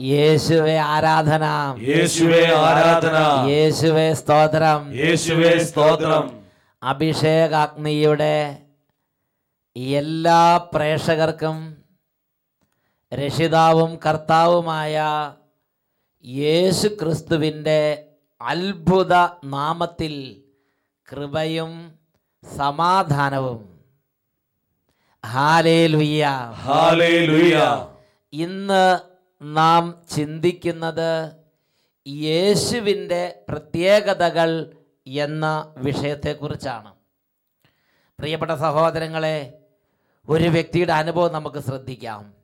യേശുവെ 0.00 0.76
ആരാധന. 0.76 1.42
യേശുവേ 1.80 2.46
ആരാധന. 2.46 3.48
യേശുവേ 3.50 4.14
സ്തോത്രം. 4.14 4.94
യേശുവേ 4.94 5.58
സ്തോത്രം. 5.58 6.40
അഭിഷേകാഗ്നിയുടെ 6.82 8.56
എല്ലാ 9.76 10.56
പ്രേക്ഷകർക്കും 10.56 11.76
രക്ഷിതാവും 13.14 13.96
കർത്താവുമായ 13.96 15.02
യേശു 16.26 16.88
ക്രിസ്തുവിന്റെ 16.88 18.04
അത്ഭുത 18.42 19.14
നാമത്തിൽ 19.44 20.42
കൃപയും 21.12 21.92
സമാധാനവും 22.56 23.69
ഇന്ന് 28.32 28.98
നാം 29.42 29.94
ചിന്തിക്കുന്നത് 30.16 31.32
യേശുവിന്റെ 32.08 33.34
പ്രത്യേകതകൾ 33.48 34.76
എന്ന 35.06 35.74
വിഷയത്തെക്കുറിച്ചാണ്. 35.76 36.92
പ്രിയപ്പെട്ട 38.18 38.52
സഹോദരങ്ങളെ 38.52 39.52
ഒരു 40.28 40.48
വ്യക്തിയുടെ 40.48 40.92
അനുഭവം 40.92 41.32
നമുക്ക് 41.32 41.58
ശ്രദ്ധിക്കാം. 41.58 42.34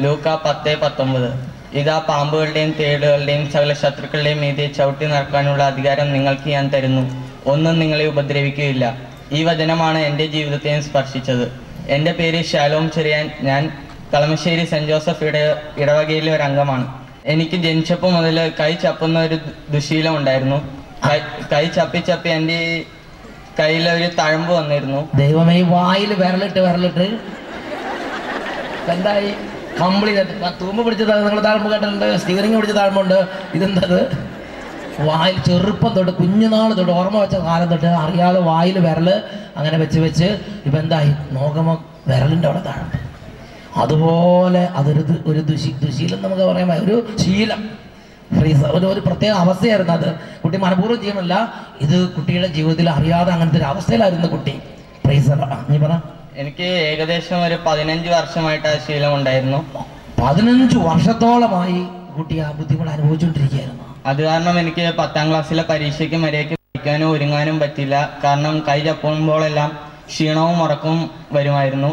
ലൂക്ക 0.00 0.34
പത്ത് 0.34 0.78
പത്തൊമ്പത്. 0.78 1.30
ഇതാ 1.72 1.98
പാമ്പുകളുടെയും 1.98 2.72
തേടുകളുടെയും 2.72 3.52
സകല 3.52 3.72
ശത്രുക്കളുടെയും 3.72 4.40
മീതെ 4.40 4.66
ചവിട്ടി 4.66 5.06
നടക്കാനുള്ള 5.06 5.62
അധികാരം 5.62 6.12
നിങ്ങൾക്ക് 6.12 6.48
ഞാൻ 6.48 6.68
തരുന്നു. 6.68 7.34
ഒന്നും 7.50 7.78
നിങ്ങളെ 7.78 8.06
ഉപദ്രവിക്കുകയില്ല. 8.06 8.98
ഈ 9.32 9.44
വചനമാണ് 9.44 9.98
എന്റെ 9.98 10.26
ജീവിതത്തെയും 10.26 10.82
സ്പർശിച്ചത്. 10.82 11.63
എന്റെ 11.88 12.12
പേര് 12.12 12.44
ഷാലോം 12.44 12.90
ചെറിയാൻ. 12.90 13.30
ഞാൻ 13.42 13.72
കളമശ്ശേരി 14.14 14.64
സെന്റ് 14.64 14.88
ജോസഫ് 14.88 15.24
ഇട 15.24 15.36
ഇടവകയിലെ 15.78 16.36
ഒരു 16.36 16.42
അംഗമാണ്. 16.42 16.86
എനിക്ക് 17.26 17.56
ജനിച്ചപ്പോൾ 17.56 18.12
മുതൽ 18.12 18.52
കൈ 18.60 18.74
ചപ്പുന്ന 18.74 19.18
ഒരു 19.18 19.38
ദുശീലം 19.70 20.16
ഉണ്ടായിരുന്നു. 20.16 20.58
കൈ 21.52 21.66
ചപ്പി 21.66 21.98
ചപ്പി 21.98 22.28
എന്റെ 22.28 22.84
കയ്യിൽ 23.58 23.88
ഒരു 23.88 24.08
തഴമ്പ് 24.18 24.52
വന്നിരുന്നു. 24.52 25.08
ദൈവമേ 25.14 25.62
വായിൽ 25.62 26.12
വിരലിട്ട് 26.14 26.60
വിരലിട്ട് 26.60 27.18
എന്തായി? 28.90 29.34
കമ്പിളി 29.80 30.14
തൂമ്പ് 30.60 30.84
പിടിച്ച 30.84 31.02
നിങ്ങൾ 31.02 31.40
താഴ്മ 31.40 31.70
കേട്ടിട്ടുണ്ട് 31.70 32.16
സ്റ്റിയറിംഗ് 32.16 32.56
പിടിച്ച 32.56 32.74
താഴ്മ്പുണ്ട്. 32.74 33.26
ഇതെന്തത്? 33.54 34.33
വായിൽ 35.00 35.42
ചെറുപ്പം 35.42 35.88
തൊട്ട് 35.88 36.12
കുഞ്ഞുനാൾ 36.12 36.72
തൊട്ട് 36.72 36.92
ഓർമ്മ 36.92 37.18
വെച്ച 37.18 37.36
കാലം 37.36 37.68
തൊട്ട് 37.68 37.86
അറിയാതെ 37.86 38.40
വായിൽ 38.40 38.78
വിരൽ 38.78 39.22
അങ്ങനെ 39.56 39.78
വെച്ച് 39.78 40.00
വെച്ച് 40.00 40.24
ഇപ്പം 40.66 40.78
എന്തായി? 40.80 41.14
നോക്കുമ്പോൾ 41.32 41.78
വിരലിന്റെ 42.08 42.48
അവിടെ 42.48 42.62
താഴെ 42.62 42.98
അതുപോലെ 43.76 44.64
അതൊരു 44.64 45.04
ഒരു 45.26 45.40
ദുശി 45.40 45.70
ദുശീലം 45.70 46.22
നമുക്ക് 46.22 46.42
പറയാൻ 46.42 46.72
ഒരു 46.72 47.16
ശീലം. 47.18 47.70
ഒരു 48.72 48.86
ഒരു 48.86 49.00
പ്രത്യേക 49.00 49.32
അവസ്ഥയായിരുന്നു 49.32 49.92
അത്. 49.92 50.14
കുട്ടി 50.44 50.58
മനഃപൂർവം 50.58 51.00
ചെയ്യുന്നില്ല 51.00 51.54
ഇത് 51.80 52.08
കുട്ടിയുടെ 52.08 52.46
ജീവിതത്തിൽ 52.46 52.90
അറിയാതെ 52.90 53.32
അങ്ങനത്തെ 53.32 53.56
ഒരു 53.56 53.64
അവസ്ഥയിലായിരുന്നു 53.64 54.26
കുട്ടി. 54.26 54.62
ഫ്രീസർ 55.06 55.38
നീ 55.70 55.78
പറ. 55.78 56.00
എനിക്ക് 56.36 56.62
ഏകദേശം 56.62 57.46
ഒരു 57.46 57.58
പതിനഞ്ച് 57.66 58.08
വർഷമായിട്ട് 58.08 58.68
ആ 58.68 58.74
ശീലം 58.86 59.14
ഉണ്ടായിരുന്നു. 59.14 59.64
പതിനഞ്ച് 60.24 60.78
വർഷത്തോളമായി 60.78 61.86
കുട്ടി 62.18 62.38
ആ 62.38 62.50
ബുദ്ധിമുട്ട് 62.50 62.92
അനുഭവിച്ചുകൊണ്ടിരിക്കുകയായിരുന്നു. 62.92 63.93
അത് 64.10 64.20
കാരണം 64.28 64.54
എനിക്ക് 64.62 64.84
പത്താം 65.00 65.26
ക്ലാസ്സിലെ 65.30 65.64
പരീക്ഷയ്ക്ക് 65.70 66.18
മര്യാദയ്ക്ക് 66.24 66.56
പഠിക്കാനും 66.60 67.10
ഒരുങ്ങാനും 67.14 67.56
പറ്റില്ല. 67.62 67.94
കാരണം 68.24 68.54
കൈ 68.68 68.78
ചപ്പുമ്പോഴെല്ലാം 68.86 69.70
ക്ഷീണവും 70.10 70.58
ഉറക്കവും 70.64 71.00
വരുമായിരുന്നു. 71.36 71.90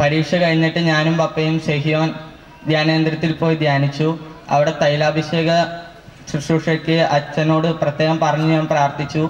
പരീക്ഷ 0.00 0.34
കഴിഞ്ഞിട്ട് 0.42 0.80
ഞാനും 0.92 1.14
പപ്പയും 1.20 1.56
ഷെഹിയോൻ 1.66 2.10
ധ്യാനേന്ദ്രത്തിൽ 2.68 3.32
പോയി 3.42 3.56
ധ്യാനിച്ചു. 3.64 4.08
അവിടെ 4.54 4.72
തൈലാഭിഷേക 4.82 5.50
ശുശ്രൂഷയ്ക്ക് 6.30 6.96
അച്ഛനോട് 7.16 7.68
പ്രത്യേകം 7.82 8.18
പറഞ്ഞ് 8.24 8.48
ഞാൻ 8.54 8.66
പ്രാർത്ഥിച്ചു. 8.72 9.22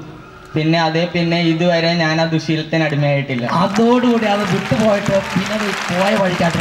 പിന്നെ 0.54 0.78
അതേ 0.87 1.04
പിന്നെ 1.14 1.38
ഇതുവരെ 1.52 1.91
ഞാൻ 2.02 2.16
ആ 2.22 2.25
ദുശീലത്തിന് 2.34 2.84
അടിമയായിട്ടില്ല. 2.88 3.44
അതോടുകൂടി 3.64 4.26
അത് 4.34 4.44
വിട്ടുപോയിട്ട് 4.54 5.16
പിന്നെ 5.34 5.58
പോയ 5.91 6.12
വഴിക്കാട്ട് 6.22 6.58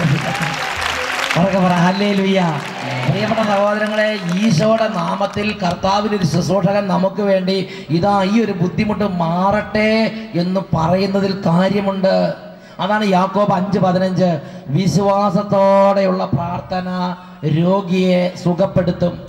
പ്രിയപ്പെട്ട 3.10 3.42
സഹോദരങ്ങളെ 3.42 4.20
ഈശോയുടെ 4.44 4.88
നാമത്തിൽ 4.88 5.58
കർത്താവിന്റെ 5.64 6.18
ഒരു 6.18 6.26
ശുശ്രൂഷകൻ 6.26 6.88
നമുക്ക് 6.88 7.22
വേണ്ടി 7.22 7.68
ഇതാ 7.90 8.24
ഈ 8.24 8.42
ഒരു 8.44 8.52
ബുദ്ധിമുട്ട് 8.52 9.04
മാറട്ടെ 9.04 10.12
എന്ന് 10.36 10.62
പറയുന്നതിൽ 10.76 11.42
കാര്യമുണ്ട്. 11.46 12.34
അതാണ് 12.80 13.06
യാക്കോബ് 13.06 13.54
അഞ്ച് 13.54 13.80
പതിനഞ്ച്. 13.80 14.40
വിശ്വാസത്തോടെയുള്ള 14.68 16.26
പ്രാർത്ഥന 16.26 17.16
രോഗിയെ 17.46 18.34
സുഖപ്പെടുത്തും. 18.44 19.29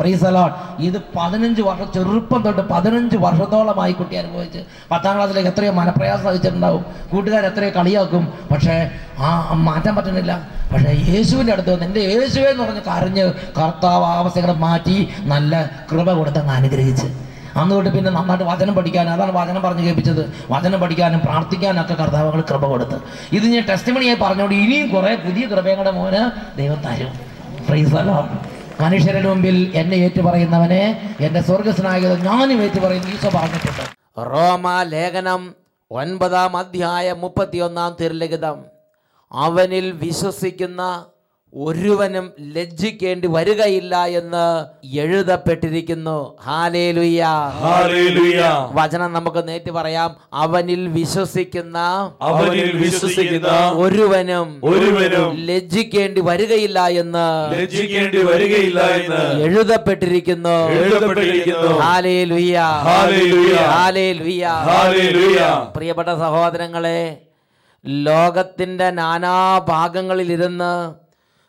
പ്രീസലോൺ 0.00 0.50
ഇത് 0.78 1.02
പതിനഞ്ച് 1.18 1.62
വർഷം 1.62 1.92
ചെറുപ്പം 1.94 2.42
തൊട്ട് 2.42 2.68
പതിനഞ്ച് 2.68 3.16
വർഷത്തോളമായി 3.16 3.92
കുട്ടി 3.92 4.16
അനുഭവിച്ച്. 4.16 4.58
പത്താം 4.90 5.16
ക്ലാസ്സിലേക്ക് 5.16 5.48
എത്രയോ 5.48 5.72
മനപ്രയാസം 5.72 6.24
സഹിച്ചിട്ടുണ്ടാവും 6.24 6.84
കൂട്ടുകാർ 7.12 7.46
എത്രയോ 7.46 7.70
കളിയാക്കും. 7.70 8.32
പക്ഷേ 8.50 8.90
ആ 9.18 9.52
മാറ്റാൻ 9.54 9.96
പറ്റുന്നില്ല. 9.96 10.48
പക്ഷേ 10.72 10.90
യേശുവിന്റെ 11.08 11.52
അടുത്ത് 11.52 11.72
വന്ന് 11.72 11.84
എന്റെ 11.84 12.00
യേശുവെ 12.00 12.50
എന്ന് 12.50 12.64
പറഞ്ഞ് 12.64 12.80
കരഞ്ഞ് 12.80 13.32
കർത്താവ് 13.58 14.04
ആവശ്യങ്ങളെ 14.04 14.54
മാറ്റി 14.54 15.08
നല്ല 15.20 15.70
കൃപ 15.92 16.12
കൊടുത്തങ്ങ് 16.12 16.54
അനുഗ്രഹിച്ച്. 16.54 17.06
അന്ന് 17.58 17.74
തൊട്ട് 17.74 17.90
പിന്നെ 17.90 18.10
നന്നായിട്ട് 18.10 18.44
വചനം 18.44 18.74
പഠിക്കാനും 18.74 19.12
അതാണ് 19.12 19.32
വചനം 19.32 19.62
പറഞ്ഞ് 19.62 19.84
കേൾപ്പിച്ചത്. 19.84 20.32
വചനം 20.50 20.80
പഠിക്കാനും 20.80 21.20
പ്രാർത്ഥിക്കാനും 21.20 21.80
ഒക്കെ 21.80 21.94
കർത്താവുകൾ 21.94 22.40
കൃപ 22.40 22.64
കൊടുത്ത്. 22.66 22.94
ഇത് 23.32 23.44
ഞാൻ 23.44 23.66
ടെസ്റ്റ് 23.68 23.92
മണിയായി 23.92 24.16
പറഞ്ഞുകൊണ്ട് 24.22 24.56
ഇനിയും 24.56 24.88
കുറേ 24.88 25.14
പുതിയ 25.14 25.46
കൃപയങ്ങളുടെ 25.46 25.90
മോന് 25.90 26.30
ദൈവം 26.58 26.82
തരും. 26.82 27.12
പ്രീസലോൺ 27.68 28.28
മനുഷ്യരുടെ 28.80 29.28
മുമ്പിൽ 29.28 29.72
എന്നെ 29.74 29.94
ഏറ്റുപറയുന്നവനെ 29.94 30.82
എന്റെ 31.20 31.40
സ്വർഗസ്നായകത 31.40 32.14
ഞാനും 32.22 32.62
ഏറ്റുപറയുന്നു. 32.62 33.08
ഈശോ 33.08 33.30
പറഞ്ഞിട്ടുണ്ട്. 33.38 33.84
റോമ 34.18 34.82
ലേഖനം 34.82 35.54
ഒൻപതാം 35.90 36.56
അധ്യായം 36.56 37.20
മുപ്പത്തിയൊന്നാം 37.20 37.96
തിരുലിഖിതം. 38.00 38.58
അവനിൽ 39.32 39.92
വിശ്വസിക്കുന്ന 39.92 40.82
ഒരുവനും 41.54 42.32
ലജ്ജിക്കേണ്ടി 42.40 43.26
വരികയില്ല 43.26 44.04
എന്ന് 44.04 44.64
എഴുതപ്പെട്ടിരിക്കുന്നു. 44.96 46.36
വചനം 48.72 49.12
നമുക്ക് 49.12 49.48
നേറ്റി 49.48 49.70
പറയാം. 49.70 50.16
അവനിൽ 50.32 50.88
വിശ്വസിക്കുന്ന 50.88 51.78
അവനിൽ 52.22 52.76
വിശ്വസിക്കുന്ന 52.76 53.72
ഒരുവനും 53.74 54.60
ഒരുവനും 54.64 55.46
ലജ്ജിക്കേണ്ടി 55.46 56.20
വരികയില്ല 56.20 56.88
എന്ന് 56.88 57.60
ലജ്ജിക്കേണ്ടി 57.60 58.16
വരികയില്ല 58.16 58.80
എന്ന് 58.80 59.42
എഴുതപ്പെട്ടിരിക്കുന്നു. 59.42 60.68
എഴുതപ്പെട്ടിരിക്കുന്നു. 60.70 61.80
സഹോദരങ്ങളെ 66.18 67.18
ലോകത്തിന്റെ 67.86 68.90
നാനാ 68.90 69.58
ഭാഗങ്ങളിൽ 69.58 70.32
പ്രിയപ്പെട്ട 70.34 70.48
നാനാഭാഗങ്ങളിലിരുന്ന് 70.48 70.99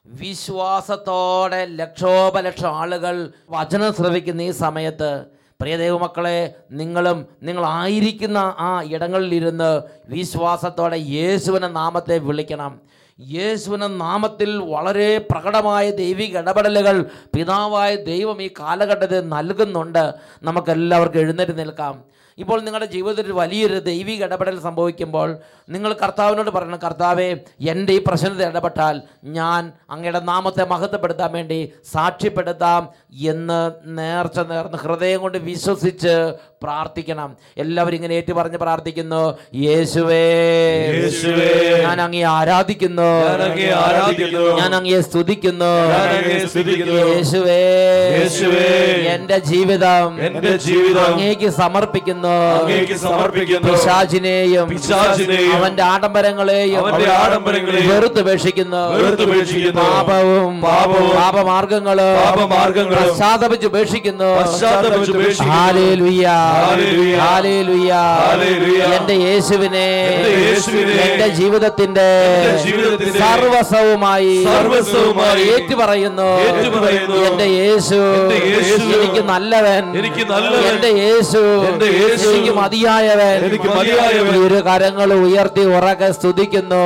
വിശ്വാസത്തോടെ 0.05 1.65
ലക്ഷോപലക്ഷം 1.65 2.69
ആളുകൾ 2.69 3.31
വചനം 3.49 3.93
ശ്രവിക്കുന്ന 3.93 4.41
ഈ 4.41 4.51
സമയത്ത് 4.51 5.25
പ്രിയ 5.61 5.77
ദൈവമക്കളെ 5.77 6.53
നിങ്ങളും 6.71 7.27
നിങ്ങളായിരിക്കുന്ന 7.43 8.37
ആ 8.59 8.81
ഇടങ്ങളിലിരുന്ന് 8.81 9.81
വിശ്വാസത്തോടെ 10.09 10.97
യേശുവിനെ 10.97 11.67
നാമത്തെ 11.67 12.17
വിളിക്കണം. 12.17 12.81
യേശുവിനെ 13.19 13.87
നാമത്തിൽ 13.87 14.57
വളരെ 14.57 15.17
പ്രകടമായ 15.31 15.91
ദൈവിക 15.91 16.37
ഇടപെടലുകൾ 16.37 17.05
പിതാവായ 17.35 17.95
ദൈവം 17.95 18.43
ഈ 18.43 18.49
കാലഘട്ടത്തിൽ 18.59 19.29
നൽകുന്നുണ്ട്. 19.29 20.13
നമുക്കെല്ലാവർക്കും 20.43 21.19
എഴുന്നേറ്റ് 21.19 21.59
നിൽക്കാം. 21.59 22.03
ഇപ്പോൾ 22.37 22.59
നിങ്ങളുടെ 22.61 22.87
ജീവിതത്തിൽ 22.87 23.31
വലിയൊരു 23.33 23.79
ദൈവിക 23.85 24.21
ഇടപെടൽ 24.23 24.59
സംഭവിക്കുമ്പോൾ 24.59 25.29
നിങ്ങൾ 25.69 25.91
കർത്താവിനോട് 25.93 26.49
പറയണം 26.49 26.79
കർത്താവെ 26.79 27.27
എന്റെ 27.69 27.93
ഈ 27.93 28.01
പ്രശ്നത്തിൽ 28.07 28.43
ഇടപെട്ടാൽ 28.47 28.95
ഞാൻ 29.33 29.61
അങ്ങയുടെ 29.91 30.21
നാമത്തെ 30.25 30.63
മഹത്വപ്പെടുത്താൻ 30.65 31.31
വേണ്ടി 31.31 31.59
സാക്ഷ്യപ്പെടുത്താം 31.91 32.83
എന്ന് 33.31 33.59
നേർച്ച 33.97 34.39
നേർന്ന് 34.49 34.77
ഹൃദയം 34.77 35.21
കൊണ്ട് 35.21 35.37
വിശ്വസിച്ച് 35.45 36.15
പ്രാർത്ഥിക്കണം 36.61 37.29
എല്ലാവരും 37.57 37.95
ഇങ്ങനെ 37.95 38.15
ഏറ്റു 38.15 38.33
പറഞ്ഞ് 38.33 38.57
പ്രാർത്ഥിക്കുന്നു 38.57 39.21
യേശുവേ 39.61 40.25
ഞാൻ 41.83 41.99
അങ്ങേ 42.01 42.21
ആരാധിക്കുന്നു 42.31 43.09
ഞാൻ 44.59 44.73
അങ്ങേ 44.73 44.99
സ്തുതിക്കുന്നു. 45.05 45.71
യേശുവേ 47.09 47.61
എന്റെ 49.13 49.37
ജീവിതം 49.47 50.07
അങ്ങേക്ക് 51.05 51.49
സമർപ്പിക്കുന്നു 51.57 52.20
സമർപ്പിക്കുന്നു 52.21 52.61
അങ്ങേക്ക് 52.61 52.95
സമർപ്പിക്കുന്നു 53.03 53.67
പിശാചിനെയും 53.71 54.67
പിശാചിനെയും 54.69 55.53
അവന്റെ 55.55 55.83
ആഡംബരങ്ങളെയും 55.83 56.79
അവന്റെ 56.79 57.09
ആഡംബരങ്ങളെയും 57.13 57.89
വെറുത്തുപേക്ഷിക്കുന്നു 57.91 58.81
വെറുത്തുപേക്ഷിക്കുന്നു. 59.01 59.81
പാപവും 59.81 60.53
പാപവും 60.61 61.09
പാപമാർഗങ്ങളും 61.17 62.11
പാപമാർഗങ്ങളും 62.21 63.03
പശ്ചാത്തപിച്ച് 63.09 63.67
ഉപേക്ഷിക്കുന്നു 63.71 64.29
പശ്ചാത്തപിച്ച് 64.39 65.11
ഉപേക്ഷിക്കുന്നു. 65.11 65.53
ഹാലേലുയ്യ. 65.53 66.27
ഹാലേലുയ്യ. 67.23 67.93
എന്റെ 68.97 69.13
യേശുവിനെ 69.27 69.87
എന്റെ 71.05 71.27
ജീവിതത്തിന്റെ 71.39 72.09
സർവസവുമായി 73.21 74.35
സർവസവുമായി 74.45 75.43
ഏറ്റുപറയുന്നു. 75.55 76.29
എന്റെ 77.27 77.47
യേശു 77.61 77.99
എന്റെ 78.21 78.37
യേശു 78.53 78.83
എനിക്ക് 78.97 79.21
നല്ലവൻ 79.29 79.83
എനിക്ക് 79.99 80.23
നല്ലവൻ. 80.31 80.65
എന്റെ 80.71 80.91
യേശു 81.03 81.41
എന്റെ 81.69 81.87
യേശു 81.99 82.10
എനിക്ക് 82.13 82.51
മതിയായവൻ. 82.51 83.45
എനിക്ക് 83.45 83.65
മതിയായവൻ. 83.65 84.45
ഇരു 84.45 84.59
കരങ്ങൾ 84.61 85.13
ഉയർത്തി 85.13 85.61
ഉറക്കെ 85.69 86.11
സ്തുതിക്കുന്നു. 86.11 86.83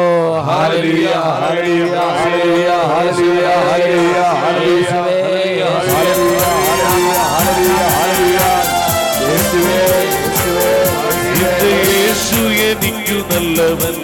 എനിക്കു 12.68 13.18
നല്ലവൻ 13.30 13.95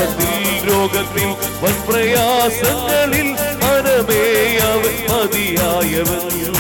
രോഗത്തിൽ 0.71 1.35
വൻ 1.61 1.75
പ്രയാസങ്ങളിൽ 1.89 3.29
മനമേ 3.63 4.57
അവൻ 4.59 5.07
മതിയായവൻ. 5.13 6.55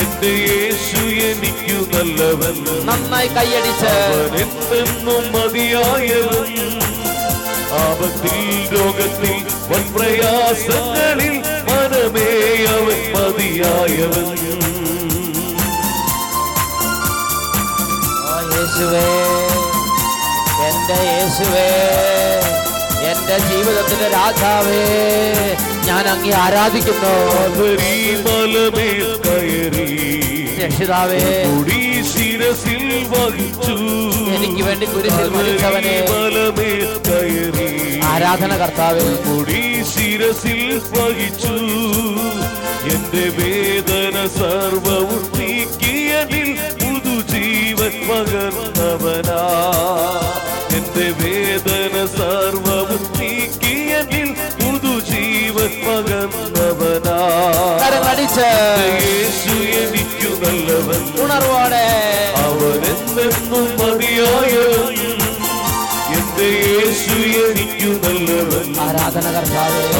എന്റെ 0.00 0.52
യേശു 0.52 0.96
എനിക്ക് 0.96 1.94
നല്ലവൻ. 1.94 2.86
നന്നായി 2.86 3.28
കൈയടിച്ച്. 3.28 3.96
എന്തെന്നും 4.42 5.32
മതിയായവൻ. 5.32 6.80
ആപത്തിൽ 7.72 8.68
രോഗത്തിൽ 8.72 9.46
വൻ 9.68 9.92
പ്രയാസങ്ങളിൽ 9.92 11.59
മനമേ 12.00 12.28
അവൻ 12.74 12.98
മതിയായവൻ. 13.14 14.26
യേശുവേ 18.52 19.04
എന്റെ 20.68 20.96
യേശുവേ 21.08 21.66
എന്റെ 23.10 23.36
ജീവിതത്തിന്റെ 23.48 24.08
രാജാവേ 24.08 24.80
ഞാൻ 25.88 26.04
അങ്ങേ 26.08 26.32
ആരാധിക്കുന്നു. 26.44 27.12
രക്ഷിതാവേ 30.60 31.20
ശിരസിൽ 32.12 32.84
വഹിച്ചു. 33.12 33.74
എനിക്ക് 34.36 34.62
വേണ്ടി 34.62 34.86
കുരിശിൽ 34.86 35.28
മരിച്ചവനെ 35.34 35.96
ആരാധന 38.10 38.52
കർത്താവേ 38.56 39.06
ശിരസിൽ 40.10 40.82
വഹിച്ചു. 40.90 41.54
എന്റെ 42.94 43.24
വേദന 43.38 44.26
സർവവും 44.26 45.32
നീക്കിയതിൽ 45.38 46.48
പുതുജീവൻ 46.52 48.08
പകർന്നവനാ. 48.08 49.40
എന്റെ 50.72 51.24
വേദന 51.24 52.06
സർവവും 52.06 53.20
നീക്കിയതിൽ 53.20 54.32
പുതുജീവൻ 54.32 55.72
പകർന്നവനാ. 55.86 57.18
യേശു 58.84 59.54
എനിക്കു 59.54 60.46
നല്ലവൻ. 60.46 61.24
ഉണർവാടെ 61.24 61.86
അവനെന്നെന്നും 62.36 63.64
മതിയായവൻ. 63.64 65.10
എന്റെ 66.12 66.48
യേശു 66.68 67.38
എനിക്കു 67.38 68.08
നല്ലവൻ. 68.08 68.80
ആരാധന 68.80 69.30
കർത്താവേ. 69.30 69.99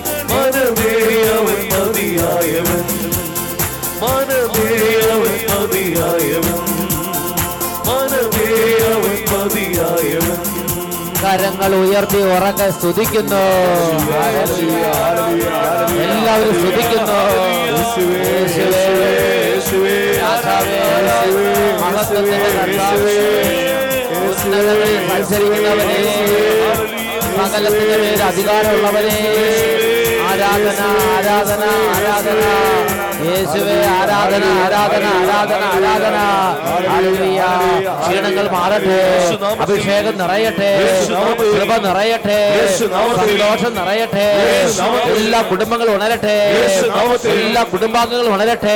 കരങ്ങൾ 11.41 11.71
ഉയർത്തി 11.75 12.17
ഉറക്കെ 12.17 12.67
സ്തുതിക്കുന്നു. 12.71 13.39
എല്ലാവരും 16.03 16.53
സ്തുതിക്കുന്നു. 16.53 17.17
മത്സരിക്കുന്നവനെ 25.09 25.99
മകലത്തിന്റെ 27.37 27.97
പേര് 27.97 28.21
അധികാരമുള്ളവനെ 28.21 29.17
ആരാധന 30.29 30.81
ആരാധന 31.15 31.63
ആരാധന. 31.95 32.39
യേശുവേ 33.23 33.75
ആരാധന 33.91 34.43
ആരാധന 34.57 35.05
ആരാധന 35.15 35.63
ആരാധന. 35.71 36.17
ക്ഷീണങ്ങൾ 38.01 38.45
മാറട്ടെ 38.53 38.97
അഭിഷേകം 39.63 40.15
നിറയട്ടെ 40.21 40.69
കൃപ 41.51 41.71
നിറയട്ടെ 41.85 42.37
സന്തോഷം 42.77 43.71
നിറയട്ടെ 43.77 44.25
എല്ലാ 45.15 45.39
കുടുംബങ്ങളും 45.51 45.93
ഉണരട്ടെ 45.97 46.35
എല്ലാ 47.35 47.63
കുടുംബാംഗങ്ങളും 47.73 48.33
ഉണരട്ടെ 48.35 48.75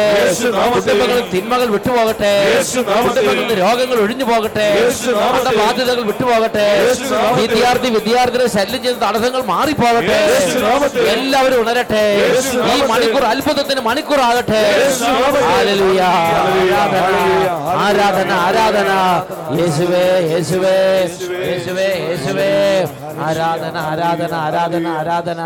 കുടുംബങ്ങളും 0.76 1.26
തിന്മകൾ 1.34 1.68
വിട്ടുപോകട്ടെ 1.76 2.34
കുടുംബങ്ങളിൽ 3.08 3.54
രോഗങ്ങൾ 3.62 3.98
ഒഴിഞ്ഞു 4.06 4.28
പോകട്ടെ 4.32 4.68
ബാധ്യതകൾ 5.60 6.04
വിട്ടുപോകട്ടെ 6.10 6.68
വിദ്യാർത്ഥി 7.42 7.90
വിദ്യാർത്ഥികളെ 7.98 8.50
ശല്യം 8.58 8.82
ചെയ്ത 8.86 8.98
തടസ്സങ്ങൾ 9.06 9.44
മാറിപ്പോകട്ടെ 9.52 10.20
എല്ലാവരും 11.16 11.60
ഉണരട്ടെ 11.64 12.06
ഈ 12.70 12.80
മണിക്കൂർ 12.92 13.26
അത്ഭുതത്തിന് 13.32 13.82
മണിക്കൂറാകട്ടെ 13.86 14.34
ഹല്ലേലൂയ. 14.36 16.02
ആരാധന 17.86 18.32
ആരാധന. 18.46 18.92
യേശുവേ 19.60 20.06
യേശുവേ 20.32 20.76
യേശുവേ. 21.48 21.88
യേശുവേ 22.08 22.50
ആരാധന 23.28 23.76
ആരാധന 23.92 24.34
ആരാധന 24.46 24.86
ആരാധന. 25.00 25.42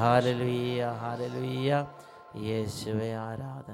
ഹാലലുയ്യ 0.00 0.82
ഹാലലുയ്യ 1.02 1.70
യേശുവേ 2.50 3.10
ആരാധന. 3.26 3.73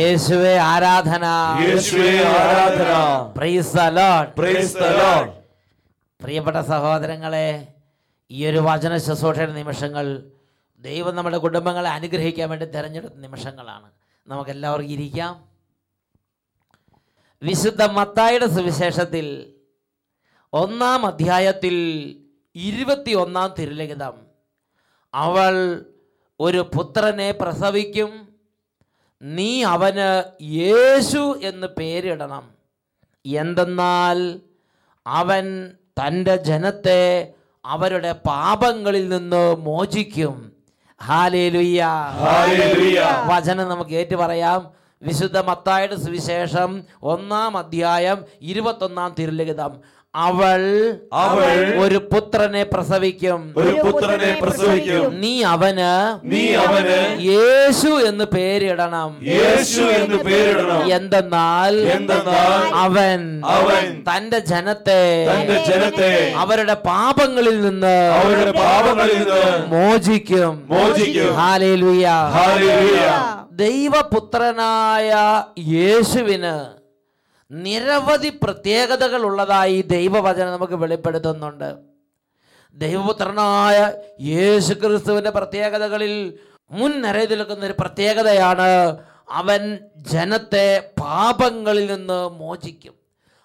യേശുവേ 0.00 0.56
ആരാധന. 0.56 1.24
യേശുവേ 1.66 2.24
ആരാധന. 2.24 2.90
Praise 3.36 3.76
the 3.76 3.80
Lord 3.80 4.32
praise 4.32 4.74
the 4.74 4.78
Lord 4.78 5.32
പ്രിയപ്പെട്ട 6.20 6.60
സഹോദരങ്ങളെ 6.60 7.68
ഈ 8.30 8.46
ഒരു 8.46 8.58
വചന 8.58 8.96
ശുശ്രൂഷയുടെ 8.96 9.52
നിമിഷങ്ങൾ 9.52 10.22
ദൈവം 10.78 11.16
നമ്മുടെ 11.16 11.38
കുടുംബങ്ങളെ 11.38 11.90
അനുഗ്രഹിക്കാൻ 11.90 12.48
വേണ്ടി 12.48 12.66
തിരഞ്ഞെടുത്ത 12.66 13.14
നിമിഷങ്ങളാണ്. 13.14 13.90
നമുക്കെല്ലാവർക്കും 14.26 14.90
ഇരിക്കാം. 14.90 15.44
വിശുദ്ധ 17.42 17.82
മത്തായുടെ 17.82 18.46
സുവിശേഷത്തിൽ 18.46 19.52
ഒന്നാം 20.52 21.06
അധ്യായത്തിൽ 21.06 21.76
ഇരുപത്തി 22.54 23.12
ഒന്നാം 23.12 23.54
തിരുലിഖിതം. 23.58 24.12
അവൾ 25.14 25.84
ഒരു 26.40 26.70
പുത്രനെ 26.74 27.30
പ്രസവിക്കും. 27.30 28.28
നീ 29.22 29.64
അവന് 29.64 30.22
യേശു 30.42 31.40
എന്ന് 31.42 31.66
പേരിടണം. 31.66 32.50
എന്തെന്നാൽ 33.26 34.40
അവൻ 35.06 35.72
തന്റെ 36.00 36.36
ജനത്തെ 36.36 37.34
അവരുടെ 37.64 38.12
പാപങ്ങളിൽ 38.12 39.08
നിന്ന് 39.08 39.56
മോചിക്കും. 39.56 40.52
വചനം 43.26 43.68
നമുക്ക് 43.68 43.90
ഏറ്റു 43.90 44.16
പറയാം 44.16 44.70
വിശുദ്ധ 45.02 45.38
മത്തായുടെ 45.38 45.96
സുവിശേഷം 45.96 46.84
ഒന്നാം 47.02 47.56
അധ്യായം 47.56 48.24
ഇരുപത്തൊന്നാം 48.40 49.14
തിരുലിഖിതം. 49.18 49.80
അവൾ 50.14 50.94
അവൾ 51.12 51.74
ഒരു 51.78 51.96
പുത്രനെ 51.96 52.62
പ്രസവിക്കും. 52.62 53.54
ഒരു 53.56 53.80
പുത്രനെ 53.80 54.38
പ്രസവിക്കും. 54.42 55.20
നീ 55.20 55.42
അവന് 55.42 56.20
നീ 56.24 56.54
അവന് 56.54 57.20
യേശു 57.20 57.88
എന്ന് 57.88 58.24
പേരിടണം. 58.24 59.16
യേശു 59.26 59.80
എന്ന് 59.80 60.16
പേരിടണം. 60.16 60.94
എന്തെന്നാൽ 60.94 61.76
എന്തെന്നാൽ 61.76 62.74
അവൻ 62.74 63.42
അവൻ 63.44 64.02
തന്റെ 64.02 64.38
ജനത്തെ 64.38 65.26
തന്റെ 65.34 65.64
ജനത്തെ 65.64 66.32
അവരുടെ 66.36 66.74
പാപങ്ങളിൽ 66.74 67.60
നിന്ന് 67.60 68.10
അവരുടെ 68.10 68.50
പാപങ്ങളിൽ 68.50 69.18
നിന്ന് 69.18 69.66
മോചിക്കും. 69.66 70.62
മോചിക്കും. 70.68 71.34
ഹാലേലുയ. 71.34 72.08
ഹാലേലുയ. 72.08 73.08
ദൈവപുത്രനായ 73.52 75.42
യേശുവിന് 75.58 76.81
നിരവധി 77.52 78.38
പ്രത്യേകതകൾ 78.42 79.22
ഉള്ളതായി 79.22 79.82
ദൈവവചനം 79.82 80.52
നമുക്ക് 80.52 80.72
വെളിപ്പെടുത്തുന്നുണ്ട്. 80.72 81.74
ദൈവപുത്രനായ 82.74 83.92
യേശു 84.20 84.74
ക്രിസ്തുവിന്റെ 84.74 85.30
പ്രത്യേകതകളിൽ 85.30 86.38
മുൻനിരയിൽ 86.70 87.36
നിൽക്കുന്ന 87.36 87.64
ഒരു 87.64 87.74
പ്രത്യേകതയാണ് 87.80 88.96
അവൻ 89.30 89.78
ജനത്തെ 89.96 90.90
പാപങ്ങളിൽ 91.00 91.92
നിന്ന് 91.92 92.28
മോചിക്കും. 92.28 92.94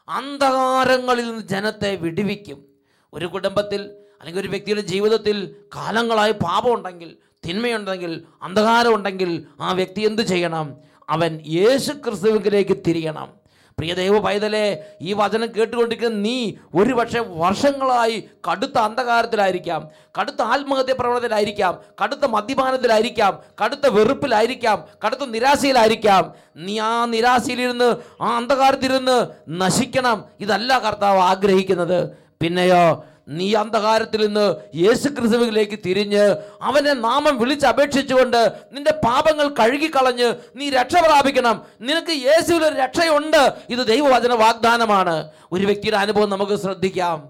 അന്ധകാരങ്ങളിൽ 0.09 1.25
നിന്ന് 1.25 1.47
ജനത്തെ 1.47 1.95
വിടുവിക്കും. 1.95 2.65
ഒരു 3.13 3.25
കുടുംബത്തിൽ 3.25 3.81
അല്ലെങ്കിൽ 4.19 4.41
ഒരു 4.41 4.47
വ്യക്തിയുടെ 4.47 4.81
ജീവിതത്തിൽ 4.81 5.55
കാലങ്ങളായി 5.75 6.31
പാപമുണ്ടെങ്കിൽ 6.31 7.17
തിന്മയുണ്ടെങ്കിൽ 7.47 8.23
അന്ധകാരമുണ്ടെങ്കിൽ 8.41 9.45
ആ 9.59 9.71
വ്യക്തി 9.71 10.01
എന്ത് 10.01 10.21
ചെയ്യണം? 10.21 10.77
അവൻ 11.09 11.41
യേശു 11.47 11.91
ക്രിസ്തുവിലേക്ക് 11.91 12.77
തിരിയണം. 12.87 13.36
പ്രിയ 13.79 13.93
ദൈവ 13.93 14.19
പൈതലെ 14.25 14.63
ഈ 15.07 15.11
വചനം 15.17 15.49
കേട്ടുകൊണ്ടിരിക്കുന്ന 15.55 16.17
നീ 16.27 16.37
ഒരുപക്ഷെ 16.75 17.19
വർഷങ്ങളായി 17.41 18.15
കടുത്ത 18.47 18.77
അന്ധകാരത്തിലായിരിക്കാം 18.77 19.81
കടുത്ത 20.17 20.41
ആത്മഹത്യ 20.53 20.93
പ്രവണതയിലായിരിക്കാം 21.01 21.73
കടുത്ത 22.01 22.25
മദ്യപാനത്തിലായിരിക്കാം 22.35 23.33
കടുത്ത 23.61 23.87
വെറുപ്പിലായിരിക്കാം 23.97 24.77
കടുത്ത 25.05 25.25
നിരാശയിലായിരിക്കാം. 25.35 26.23
നീ 26.55 26.79
ആ 26.79 27.05
നിരാശയിലിരുന്ന് 27.13 27.89
ആ 28.21 28.31
അന്ധകാരത്തിലിരുന്ന് 28.37 29.17
നശിക്കണം. 29.61 30.25
ഇതല്ല 30.39 30.79
കർത്താവ് 30.87 31.21
ആഗ്രഹിക്കുന്നത്. 31.31 31.99
പിന്നെയോ 32.41 32.83
നീ 33.27 33.53
അന്ധകാരത്തിൽ 33.53 34.25
നിന്ന് 34.25 34.77
യേശു 34.77 35.09
ക്രിസ്തുവിലേക്ക് 35.09 35.79
തിരിഞ്ഞ് 35.85 36.35
അവനെ 36.61 36.93
നാമം 36.93 37.39
വിളിച്ചപേക്ഷിച്ചുകൊണ്ട് 37.39 38.51
നിന്റെ 38.71 38.91
പാപങ്ങൾ 38.91 39.47
കഴുകിക്കളഞ്ഞ് 39.47 40.35
നീ 40.55 40.69
രക്ഷ 40.69 40.93
പ്രാപിക്കണം. 41.05 41.61
നിനക്ക് 41.81 42.11
യേശുവിൽ 42.11 42.77
രക്ഷയുണ്ട്. 42.79 43.53
ഇത് 43.69 43.87
ദൈവവചന 43.87 44.33
വാഗ്ദാനമാണ്. 44.33 45.31
ഒരു 45.51 45.65
വ്യക്തിയുടെ 45.65 45.97
അനുഭവം 45.97 46.29
നമുക്ക് 46.29 46.55
ശ്രദ്ധിക്കാം. 46.55 47.23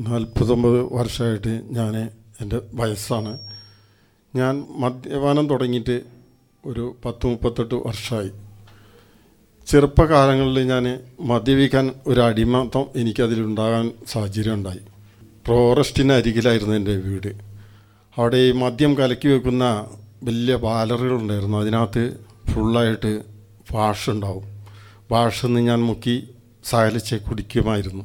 നാൽപ്പത്തൊമ്പത് 0.00 0.92
വർഷമായിട്ട് 0.92 1.62
ഞാൻ 1.64 2.10
എന്റെ 2.40 2.60
വയസ്സാണ്. 2.74 3.38
ഞാൻ 4.36 4.66
മദ്യപാനം 4.70 5.48
തുടങ്ങിയിട്ട് 5.48 6.00
ഒരു 6.66 6.96
പത്ത് 7.04 7.26
മുപ്പത്തെട്ട് 7.26 7.74
വർഷമായി. 7.74 8.30
ചെറുപ്പകാലങ്ങളിൽ 9.66 10.62
ഞാൻ 10.62 11.00
മദ്യപിക്കാൻ 11.20 11.94
ഒരു 12.06 12.20
അടിമത്തം 12.20 12.86
എനിക്കതിലുണ്ടാകാൻ 12.96 13.92
സാഹചര്യം 14.08 14.54
ഉണ്ടായി 14.54 14.80
ഫോറസ്റ്റിന് 15.48 16.12
അരികിലായിരുന്നു 16.12 16.74
എന്റെ 16.74 16.96
വീട്. 16.96 17.34
അവിടെ 18.16 18.36
ഈ 18.36 18.52
മദ്യം 18.52 18.98
കലക്കി 18.98 19.28
വെക്കുന്ന 19.28 19.86
വലിയ 20.22 20.56
ബാലറുകളുണ്ടായിരുന്നു 20.56 21.58
അതിനകത്ത് 21.58 22.16
ഫുള്ളായിട്ട് 22.50 23.22
ഭാഷ 23.72 24.10
ഉണ്ടാവും. 24.10 24.42
വാഷെന്ന് 25.12 25.60
ഞാൻ 25.60 25.80
മുക്കി 25.80 26.28
സകലിച്ച് 26.64 27.16
കുടിക്കുമായിരുന്നു. 27.16 28.04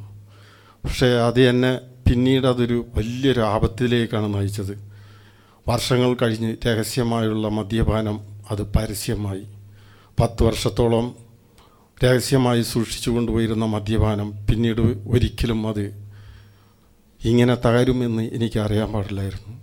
പക്ഷേ 0.83 1.07
അത് 1.07 1.41
എന്നെ 1.41 1.79
പിന്നീട് 2.09 2.47
അതൊരു 2.47 2.85
വലിയൊരു 2.95 3.39
ആപത്തിലേക്കാണ് 3.39 4.33
നയിച്ചത്. 4.33 4.91
വർഷങ്ങൾ 5.67 6.15
കഴിഞ്ഞ് 6.21 6.57
രഹസ്യമായുള്ള 6.67 7.47
മദ്യപാനം 7.47 8.19
അത് 8.51 8.61
പരസ്യമായി. 8.61 9.43
പത്ത് 10.19 10.43
വർഷത്തോളം 10.43 11.15
രഹസ്യമായി 12.03 12.61
സൂക്ഷിച്ചു 12.61 13.09
കൊണ്ടുപോയിരുന്ന 13.09 13.65
മദ്യപാനം 13.65 14.33
പിന്നീട് 14.49 14.81
ഒരിക്കലും 14.81 15.67
അത് 15.67 16.02
ഇങ്ങനെ 17.25 17.55
തകരുമെന്ന് 17.55 18.23
എനിക്കറിയാൻ 18.33 18.91
പാടില്ലായിരുന്നു. 18.91 19.53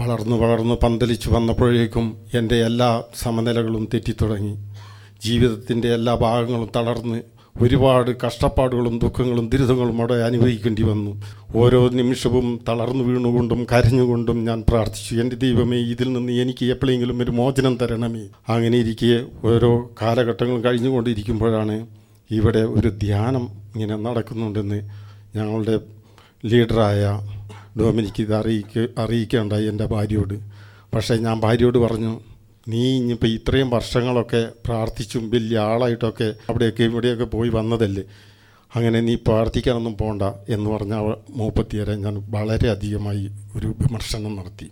വളർന്നു 0.00 0.36
വളർന്നു 0.36 0.74
പന്തലിച്ച് 0.82 1.30
വന്നപ്പോഴേക്കും 1.30 2.16
എന്റെ 2.34 2.64
എല്ലാ 2.64 3.02
സമനിലകളും 3.20 3.88
തെറ്റിത്തുടങ്ങി. 3.94 4.54
ജീവിതത്തിന്റെ 5.24 5.94
എല്ലാ 5.94 6.14
ഭാഗങ്ങളും 6.14 6.70
തളർന്ന് 6.76 7.22
ഒരുപാട് 7.60 8.10
കഷ്ടപ്പാടുകളും 8.26 8.98
ദുഃഖങ്ങളും 8.98 9.48
ദുരിതങ്ങളും 9.48 9.96
അവിടെ 9.96 10.14
അനുഭവിക്കേണ്ടി 10.14 10.82
വന്നു. 10.82 11.22
ഓരോ 11.56 11.88
നിമിഷവും 11.88 12.60
തളർന്നു 12.68 13.04
വീണുകൊണ്ടും 13.04 13.66
കരഞ്ഞുകൊണ്ടും 13.72 14.44
ഞാൻ 14.44 14.64
പ്രാർത്ഥിച്ചു 14.68 15.14
എന്റെ 15.14 15.36
ദൈവമേ 15.36 15.76
ഇതിൽ 15.76 16.12
നിന്ന് 16.12 16.32
എനിക്ക് 16.32 16.64
എപ്പോഴെങ്കിലും 16.64 17.22
ഒരു 17.22 17.30
മോചനം 17.30 17.76
തരണമേ. 17.76 18.28
അങ്ങനെ 18.48 18.78
ഇരിക്കെ 18.78 19.24
ഓരോ 19.46 19.90
കാലഘട്ടങ്ങളും 20.02 20.64
കഴിഞ്ഞുകൊണ്ടിരിക്കുമ്പോഴാണ് 20.64 21.86
ഇവിടെ 22.30 22.58
ഒരു 22.58 22.88
ധ്യാനം 22.88 23.48
ഇങ്ങനെ 23.74 23.96
നടക്കുന്നുണ്ടെന്ന് 23.96 24.88
ഞങ്ങളുടെ 25.36 25.80
ലീഡറായ 26.44 27.20
ഡൊമിനിക്ക് 27.80 28.22
ഇത് 28.22 28.34
അറിയിക്ക 28.34 28.86
അറിയിക്കേണ്ടായി 28.98 29.66
എന്റെ 29.66 29.86
ഭാര്യയോട്. 29.86 30.34
പക്ഷേ 30.94 31.16
ഞാൻ 31.16 31.40
ഭാര്യയോട് 31.40 31.78
പറഞ്ഞു 31.78 32.20
നീ 32.68 32.96
ഇനിയിപ്പോൾ 32.96 33.26
ഇത്രയും 33.26 33.70
വർഷങ്ങളൊക്കെ 33.70 34.48
പ്രാർത്ഥിച്ചും 34.66 35.30
വലിയ 35.30 35.58
ആളായിട്ടൊക്കെ 35.58 36.34
അവിടെയൊക്കെ 36.48 36.82
ഇവിടെയൊക്കെ 36.82 37.24
പോയി 37.24 37.48
വന്നതല്ലേ? 37.48 38.04
അങ്ങനെ 38.74 39.00
നീ 39.00 39.14
പ്രാർത്ഥിക്കാനൊന്നും 39.14 39.96
പോണ്ട 39.96 40.22
എന്ന് 40.48 40.70
പറഞ്ഞ 40.70 40.94
മൂപ്പത്തിയരെ 41.30 41.94
ഞാൻ 41.94 42.24
വളരെയധികമായി 42.30 43.30
ഒരു 43.56 43.66
വിമർശനം 43.66 44.36
നടത്തി. 44.36 44.70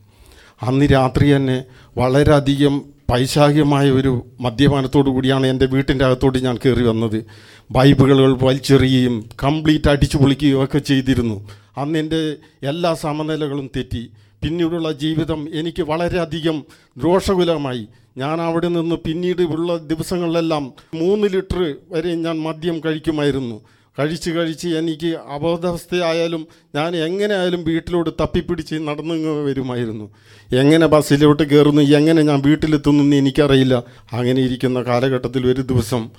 അന്ന് 0.63 0.87
രാത്രി 0.93 1.37
തന്നെ 1.37 1.65
വളരെയധികം 1.99 2.98
പൈശാചികമായ 3.11 3.91
ഒരു 3.91 4.27
മദ്യപാനത്തോടു 4.41 5.11
കൂടിയാണ് 5.11 5.47
എന്റെ 5.47 5.67
വീട്ടിന്റെ 5.67 6.05
അകത്തോട്ട് 6.05 6.39
ഞാൻ 6.39 6.57
കയറി 6.57 6.83
വന്നത്. 6.83 7.25
ബൈബിളുകൾ 7.71 8.39
വലിച്ചെറിയുകയും 8.43 9.29
കംപ്ലീറ്റ് 9.45 9.91
അടിച്ചു 9.91 10.17
പൊളിക്കുകയും 10.17 10.65
ഒക്കെ 10.65 10.79
ചെയ്തിരുന്നു. 10.79 11.49
അന്ന് 11.77 11.99
എന്റെ 11.99 12.37
എല്ലാ 12.63 12.95
സമനിലകളും 12.95 13.71
തെറ്റി. 13.77 14.11
പിന്നീടുള്ള 14.43 14.93
ജീവിതം 14.93 15.49
എനിക്ക് 15.55 15.83
വളരെയധികം 15.83 16.65
ദോഷകുലമായി. 16.99 17.89
ഞാൻ 18.17 18.41
അവിടെ 18.41 18.69
നിന്ന് 18.69 18.97
പിന്നീട് 18.97 19.43
ഉള്ള 19.43 19.77
ദിവസങ്ങളിലെല്ലാം 19.77 20.73
മൂന്ന് 20.95 21.29
ലിറ്റർ 21.29 21.75
വരെ 21.91 22.15
ഞാൻ 22.15 22.39
മദ്യം 22.39 22.81
കഴിക്കുമായിരുന്നു. 22.87 23.61
കഴിച്ച് 23.99 24.31
കഴിച്ച് 24.31 24.69
എനിക്ക് 24.69 25.07
അബോധാവസ്ഥയായാലും 25.07 26.47
ഞാൻ 26.75 26.97
എങ്ങനെയായാലും 26.97 27.65
വീട്ടിലോട്ട് 27.65 28.11
തപ്പിപ്പിടിച്ച് 28.11 28.75
നടന്നു 28.75 29.15
വരുമായിരുന്നു. 29.43 30.11
എങ്ങനെ 30.53 30.87
ബസ്സിലോട്ട് 30.87 31.43
കയറുന്നു 31.43 31.83
എങ്ങനെ 31.83 32.23
ഞാൻ 32.23 32.43
വീട്ടിലെത്തുന്നു 32.43 33.17
എനിക്കറിയില്ല. 33.17 33.83
അങ്ങനെ 34.13 34.41
ഇരിക്കുന്ന 34.41 34.83
കാലഘട്ടത്തിൽ 34.83 35.47
ഒരു 35.47 35.61
ദിവസം 35.61 36.11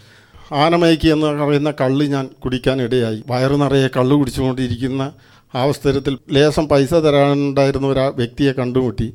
ആനമയക്കി 0.52 1.08
എന്ന് 1.08 1.28
പറയുന്ന 1.28 1.74
കള്ള് 1.82 2.06
ഞാൻ 2.06 2.30
കുടിക്കാനിടയായി 2.46 3.24
വയറു 3.28 3.56
നിറയെ 3.56 3.88
കള്ള് 3.88 4.16
കുടിച്ചുകൊണ്ടിരിക്കുന്ന 4.16 5.12
അവസരത്തിൽ 5.54 6.18
ലേശം 6.32 6.68
പൈസ 6.68 6.94
തരാനുണ്ടായിരുന്ന 6.94 7.88
ഒരു 7.88 8.00
വ്യക്തിയെ 8.00 8.52
കണ്ടുമുട്ടി. 8.52 9.14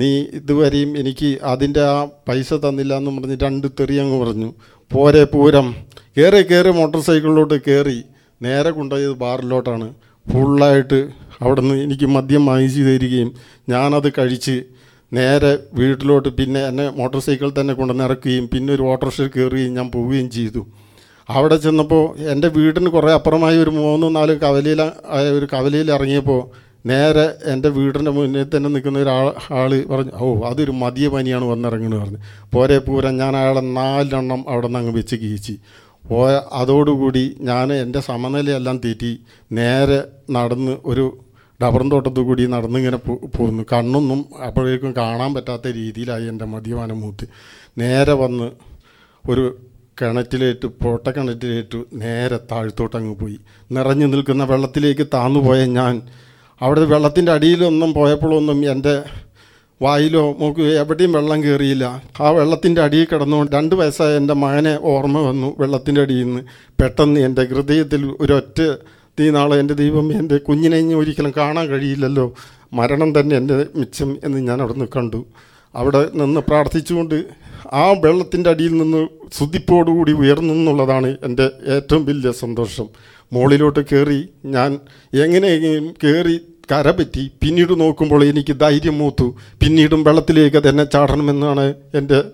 നീ 0.00 0.08
ഇതുവരെയും 0.38 0.90
എനിക്ക് 1.00 1.30
അതിന്റെ 1.52 1.82
ആ 1.92 1.98
പൈസ 2.28 2.54
തന്നില്ല 2.64 2.92
എന്ന് 3.00 3.10
പറഞ്ഞ് 3.16 3.36
രണ്ട് 3.44 3.66
തെറി 3.80 3.96
അങ്ങ് 4.02 4.16
പറഞ്ഞു. 4.22 4.48
പോരെ 4.90 5.22
പൂരം. 5.34 5.68
കയറി 6.16 6.42
കയറി 6.50 6.70
മോട്ടോർ 6.80 7.00
സൈക്കിളിലോട്ട് 7.08 7.56
കയറി 7.68 7.98
നേരെ 8.40 8.70
കൊണ്ടുപോയത് 8.78 9.16
ബാറിലോട്ടാണ്. 9.22 9.88
ഫുള്ളായിട്ട് 10.26 11.00
അവിടെ 11.42 11.60
നിന്ന് 11.60 11.76
എനിക്ക് 11.84 12.06
മദ്യം 12.16 12.42
വാങ്ങിച്ചു 12.50 12.82
തരികയും 12.88 13.30
ഞാനത് 13.72 14.08
കഴിച്ച് 14.18 14.56
നേരെ 15.12 15.52
വീട്ടിലോട്ട് 15.78 16.30
പിന്നെ 16.38 16.60
എന്നെ 16.70 16.86
മോട്ടോർ 16.98 17.20
സൈക്കിൾ 17.26 17.48
തന്നെ 17.58 17.74
കൊണ്ടുവന്ന് 17.74 18.04
ഇറക്കുകയും 18.04 18.46
പിന്നെ 18.52 18.70
ഒരു 18.76 18.84
ഓട്ടോറിക്ഷയിൽ 18.90 19.30
കയറുകയും 19.36 19.72
ഞാൻ 19.78 19.86
പോവുകയും 19.94 20.28
ചെയ്തു. 20.36 20.62
അവിടെ 21.28 21.56
ചെന്നപ്പോൾ 21.64 22.02
എന്റെ 22.32 22.48
വീടിന് 22.56 22.90
കുറേ 22.90 23.10
അപ്പുറമായി 23.18 23.56
ഒരു 23.56 23.72
മൂന്ന് 23.78 24.06
നാല് 24.16 24.34
കവലയിൽ 24.44 24.80
ഒരു 25.38 25.46
കവലയിൽ 25.52 25.88
ഇറങ്ങിയപ്പോൾ 25.96 26.40
നേരെ 26.86 27.34
എന്റെ 27.44 27.68
വീടിന്റെ 27.68 28.10
മുന്നിൽ 28.10 28.56
തന്നെ 28.56 28.68
നിൽക്കുന്ന 28.68 28.98
ഒരു 28.98 29.08
ആൾ 29.08 29.84
പറഞ്ഞു 29.90 30.12
ഓ 30.18 30.48
അതൊരു 30.48 30.70
മതിയ 30.70 31.08
പനിയാണ് 31.08 31.44
വന്നിറങ്ങുന്നത് 31.44 32.00
പറഞ്ഞു. 32.00 32.18
പോരെ 32.54 32.78
പൂരം 32.78 33.16
ഞാൻ 33.16 33.36
അയാളെ 33.36 33.60
നാലെണ്ണം 33.60 34.44
അവിടെ 34.48 34.66
നിന്ന് 34.66 34.78
അങ്ങ് 34.78 34.92
വെച്ച് 34.92 35.16
കീച്ചി 35.16 35.58
പോയ 36.08 36.40
അതോടുകൂടി 36.52 37.36
ഞാൻ 37.40 37.72
എന്റെ 37.72 38.00
സമനിലയെല്ലാം 38.00 38.80
തീറ്റി 38.84 39.20
നേരെ 39.52 40.04
നടന്ന് 40.30 40.76
ഒരു 40.84 41.18
ഡബറും 41.62 41.90
തോട്ടത്തു 41.90 42.20
കൂടി 42.20 42.46
നടന്നിങ്ങനെ 42.46 42.96
പോകുന്നു 43.36 43.62
കണ്ണൊന്നും 43.72 44.24
അപ്പോഴേക്കും 44.46 44.96
കാണാൻ 44.96 45.34
പറ്റാത്ത 45.34 45.66
രീതിയിലായി 45.66 46.24
എന്റെ 46.24 46.44
മദ്യപാനം 46.44 47.00
മൂത്ത്. 47.00 47.28
നേരെ 47.78 48.12
വന്ന് 48.12 48.50
ഒരു 49.28 49.58
കിണറ്റിലേറ്റ് 50.02 50.66
പൊട്ട 50.66 51.08
കിണറ്റിലേറ്റ് 51.08 51.78
നേരെ 51.92 52.40
താഴ്ത്തോട്ടങ്ങ് 52.52 53.18
പോയി. 53.18 53.38
നിറഞ്ഞു 53.72 54.06
നിൽക്കുന്ന 54.06 54.44
വെള്ളത്തിലേക്ക് 54.44 55.06
താന്നു 55.14 55.40
പോയ 55.40 55.64
ഞാൻ 55.64 56.02
അവിടെ 56.62 56.80
വെള്ളത്തിന്റെ 56.80 57.32
അടിയിലൊന്നും 57.32 57.94
പോയപ്പോഴൊന്നും 57.94 58.70
എന്റെ 58.70 59.02
വായിലോ 59.82 60.36
മൂക്കുകയോ 60.38 60.78
എവിടെയും 60.78 61.12
വെള്ളം 61.12 61.42
കയറിയില്ല. 61.42 62.02
ആ 62.20 62.30
വെള്ളത്തിന്റെ 62.30 62.80
അടിയിൽ 62.80 63.06
കിടന്നുകൊണ്ട് 63.12 63.56
രണ്ട് 63.56 63.74
വയസ്സായ 63.74 64.16
എന്റെ 64.16 64.34
മകനെ 64.34 64.78
ഓർമ്മ 64.82 65.20
വന്നു 65.20 65.56
വെള്ളത്തിന്റെ 65.58 66.00
അടിയിൽ 66.00 66.24
നിന്ന്. 66.24 66.40
പെട്ടെന്ന് 66.80 67.20
എന്റെ 67.20 67.44
ഹൃദയത്തിൽ 67.44 68.16
ഒരൊറ്റ 68.20 68.74
തീ 69.20 69.30
നാളെ 69.30 69.56
എന്റെ 69.56 69.74
ദൈവം 69.74 70.12
എന്റെ 70.12 70.36
കുഞ്ഞിനെ 70.36 70.76
ഇനി 70.76 70.94
ഒരിക്കലും 70.94 71.32
കാണാൻ 71.36 71.66
കഴിയില്ലല്ലോ. 71.66 72.34
മരണം 72.72 73.20
തന്നെ 73.20 73.36
എന്റെ 73.36 73.66
മിച്ചം 73.76 74.18
എന്ന് 74.24 74.38
ഞാൻ 74.38 74.60
അവിടെ 74.60 74.72
നിന്ന് 74.72 74.88
കണ്ടു. 74.96 75.24
അവിടെ 75.74 76.08
നിന്ന് 76.14 76.40
പ്രാർത്ഥിച്ചുകൊണ്ട് 76.40 77.24
ആ 77.72 77.90
വെള്ളത്തിന്റെ 77.90 78.50
അടിയിൽ 78.50 78.76
നിന്ന് 78.76 79.08
ശുദ്ധിപ്പോടുകൂടി 79.38 80.12
ഉയർന്നു 80.12 80.54
എന്നുള്ളതാണ് 80.54 81.16
എന്റെ 81.22 81.50
ഏറ്റവും 81.66 82.04
വലിയ 82.04 82.32
സന്തോഷം. 82.32 82.88
മുകളിലോട്ട് 83.32 83.80
കയറി 83.92 84.28
ഞാൻ 84.44 84.78
എങ്ങനെയെങ്കിലും 85.14 85.94
കയറി 86.04 86.40
കരപറ്റി 86.72 87.30
പിന്നീട് 87.42 87.80
നോക്കുമ്പോൾ 87.80 88.24
എനിക്ക് 88.24 88.60
ധൈര്യം 88.60 88.98
മൂത്തു. 88.98 89.34
പിന്നീടും 89.60 90.04
വെള്ളത്തിലേക്ക് 90.04 90.68
തന്നെ 90.68 90.84
ചാടണമെന്നാണ് 90.84 91.74
എന്റെ 91.94 92.24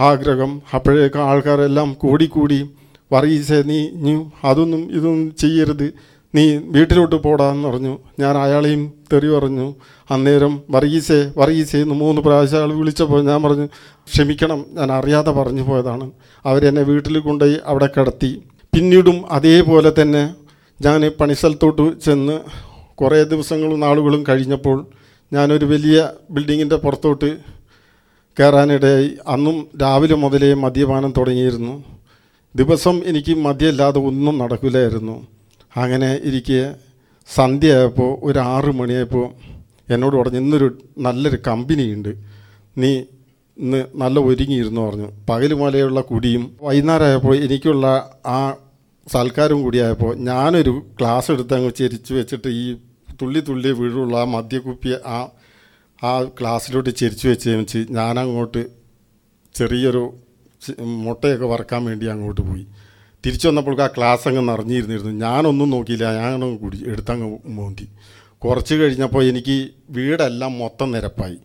ആഗ്രഹം. 0.00 0.62
അപ്പോഴേക്ക് 0.74 1.18
ആൾക്കാരെല്ലാം 1.18 1.92
കൂടിക്കൂടി 1.92 2.68
വറീസേ 3.12 3.62
നീ 3.62 3.88
നീ 3.94 4.24
അതൊന്നും 4.44 4.92
ഇതൊന്നും 4.92 5.34
ചെയ്യരുത്. 5.38 5.92
നീ 6.34 6.56
വീട്ടിലോട്ട് 6.56 7.14
പോടാന്ന് 7.14 7.68
പറഞ്ഞു. 7.68 7.98
ഞാൻ 8.20 8.38
അയാളെയും 8.38 8.92
തെറി 9.12 9.28
പറഞ്ഞു. 9.28 9.74
അന്നേരം 10.10 10.62
വർഗീസേ 10.70 11.32
വർഗീസേ 11.36 11.80
എന്ന് 11.82 11.94
മൂന്ന് 11.94 12.22
പ്രാവശ്യം 12.22 12.58
അയാൾ 12.58 12.72
വിളിച്ചപ്പോൾ 12.72 13.24
ഞാൻ 13.24 13.42
പറഞ്ഞു 13.42 13.66
ക്ഷമിക്കണം 14.12 14.64
ഞാൻ 14.72 14.92
അറിയാതെ 14.92 15.30
പറഞ്ഞു 15.30 15.62
പോയതാണ്. 15.62 16.10
അവരെന്നെ 16.46 16.82
വീട്ടിൽ 16.82 17.18
കൊണ്ടുപോയി 17.18 17.58
അവിടെ 17.66 17.88
കിടത്തി. 17.96 18.42
പിന്നീടും 18.74 19.24
അതേപോലെ 19.30 19.92
തന്നെ 20.02 20.34
ഞാൻ 20.82 21.00
പണിസ്ഥലത്തോട്ട് 21.20 22.00
ചെന്ന് 22.00 22.40
കുറേ 22.94 23.22
ദിവസങ്ങളും 23.22 23.80
നാളുകളും 23.80 24.24
കഴിഞ്ഞപ്പോൾ 24.28 24.86
ഞാനൊരു 25.32 25.64
വലിയ 25.64 26.10
ബിൽഡിങ്ങിന്റെ 26.30 26.76
പുറത്തോട്ട് 26.76 27.28
കയറാനിടയായി. 28.38 29.10
അന്നും 29.26 29.68
രാവിലെ 29.82 30.14
മുതലേ 30.14 30.54
മദ്യപാനം 30.54 31.14
തുടങ്ങിയിരുന്നു. 31.18 31.84
ദിവസം 32.54 33.02
എനിക്ക് 33.06 33.34
മദ്യമില്ലാതെ 33.36 33.98
ഒന്നും 33.98 34.38
നടക്കില്ലായിരുന്നു. 34.38 35.26
അങ്ങനെ 35.76 36.20
ഇരിക്കെ 36.24 36.74
സന്ധ്യയായപ്പോൾ 37.28 38.18
ഒരു 38.22 38.38
ആറ് 38.38 38.72
മണിയായപ്പോൾ 38.80 39.26
എന്നോട് 39.92 40.16
പറഞ്ഞു 40.16 40.38
ഇന്നൊരു 40.38 40.78
നല്ലൊരു 40.98 41.38
കമ്പനി 41.46 41.92
ഉണ്ട് 41.92 42.12
നീ 42.78 42.92
ഇന്ന് 43.56 43.84
നല്ല 43.94 44.18
ഒരുങ്ങിയിരുന്നു 44.18 44.80
പറഞ്ഞു. 44.88 45.08
പകൽ 45.28 45.54
കുടിയും 46.00 46.56
വൈകുന്നേരമായപ്പോൾ 46.62 47.36
എനിക്കുള്ള 47.36 47.86
ആ 48.26 48.38
സൽക്കാരം 49.10 49.62
കൂടിയായപ്പോൾ 49.62 50.16
ഞാനൊരു 50.16 50.82
ക്ലാസ് 51.00 51.30
എടുത്ത് 51.30 51.54
അങ്ങ് 51.54 51.70
ചെരിച്ച് 51.70 52.14
വെച്ചിട്ട് 52.14 52.48
ഈ 52.48 52.76
തുള്ളി 53.22 53.40
തുള്ളി 53.40 53.68
വീഴുള്ള 53.68 54.16
ആ 54.16 54.24
മദ്യക്കുപ്പി 54.24 54.92
ആ 55.06 55.28
ആ 56.04 56.22
ക്ലാസ്സിലോട്ട് 56.22 56.90
ചെരിച്ച് 56.90 57.28
വെച്ച് 57.28 57.50
വെച്ച് 57.50 57.86
ഞാനങ്ങോട്ട് 57.90 58.66
ചെറിയൊരു 59.54 60.14
മുട്ടയൊക്കെ 60.84 61.46
വറക്കാൻ 61.46 61.84
വേണ്ടി 61.84 62.06
അങ്ങോട്ട് 62.06 62.40
പോയി. 62.40 62.66
തിരിച്ചു 63.24 63.48
വന്നപ്പോൾ 63.48 63.82
ആ 63.82 63.86
ക്ലാസ് 63.86 64.28
അങ്ങ് 64.28 64.48
നിറഞ്ഞിരുന്നിരുന്നു. 64.48 65.10
ഞാനൊന്നും 65.10 65.70
നോക്കിയില്ല. 65.70 66.12
ഞാനങ്ങ് 66.12 66.58
കുടി 66.58 66.78
എടുത്തങ്ങ് 66.86 67.38
മോന്തി. 67.46 67.88
കുറച്ച് 68.38 68.74
കഴിഞ്ഞപ്പോൾ 68.74 69.24
എനിക്ക് 69.24 69.68
വീടെല്ലാം 69.90 70.58
മൊത്തം 70.58 70.92
നിരപ്പായി. 70.92 71.38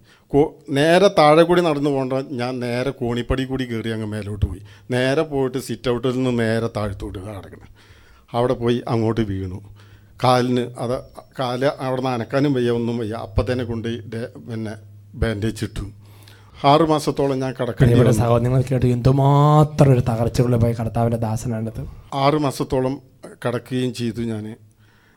നേരെ 0.77 1.07
താഴെ 1.19 1.43
കൂടി 1.49 1.61
നടന്നു 1.61 1.89
പോകേണ്ട 1.89 2.13
ഞാൻ 2.41 2.53
നേരെ 2.59 2.91
കോണിപ്പടി 3.01 3.43
കൂടി 3.49 3.65
കയറി 3.65 3.89
അങ്ങ് 3.95 4.07
മേലോട്ട് 4.13 4.45
പോയി. 4.45 4.61
നേരെ 4.91 5.23
പോയിട്ട് 5.31 5.59
സിറ്റ് 5.67 5.89
ഔട്ടിൽ 5.93 6.15
നിന്ന് 6.17 6.33
നേരെ 6.43 6.69
താഴ്ത്തോട്ട് 6.77 7.19
കിടക്കണം 7.19 7.69
അവിടെ 8.33 8.53
പോയി 8.53 8.77
അങ്ങോട്ട് 8.93 9.21
വീണു. 9.21 9.59
കാലിന് 10.23 10.63
അത് 10.83 10.95
കാൽ 11.39 11.61
അവിടെ 11.85 12.01
നിന്ന് 12.01 12.13
അനക്കാനും 12.15 12.53
വയ്യ 12.57 12.71
ഒന്നും 12.79 12.97
വയ്യ. 13.01 13.13
അപ്പം 13.25 13.45
തന്നെ 13.49 13.63
കൊണ്ട് 13.63 13.89
പിന്നെ 14.49 14.73
ബാൻഡേജ് 15.21 15.63
ഇട്ടു. 15.67 15.85
ആറ് 16.71 16.85
മാസത്തോളം 16.91 17.39
ഞാൻ 17.43 17.51
കിടക്കേണ്ടി 17.59 18.13
സഹോദരങ്ങൾക്കായിട്ട് 18.19 18.87
എന്തുമാത്രം 18.97 19.91
ഒരു 19.95 20.03
തകർച്ചകളിൽ 20.09 20.57
പോയി 20.63 20.75
കർത്താവിന്റെ 20.79 21.19
ദാസനാണിത്. 21.25 21.81
ആറ് 22.23 22.37
മാസത്തോളം 22.45 22.95
കിടക്കുകയും 23.43 23.93
ചെയ്തു 23.99 24.21
ഞാൻ 24.31 24.45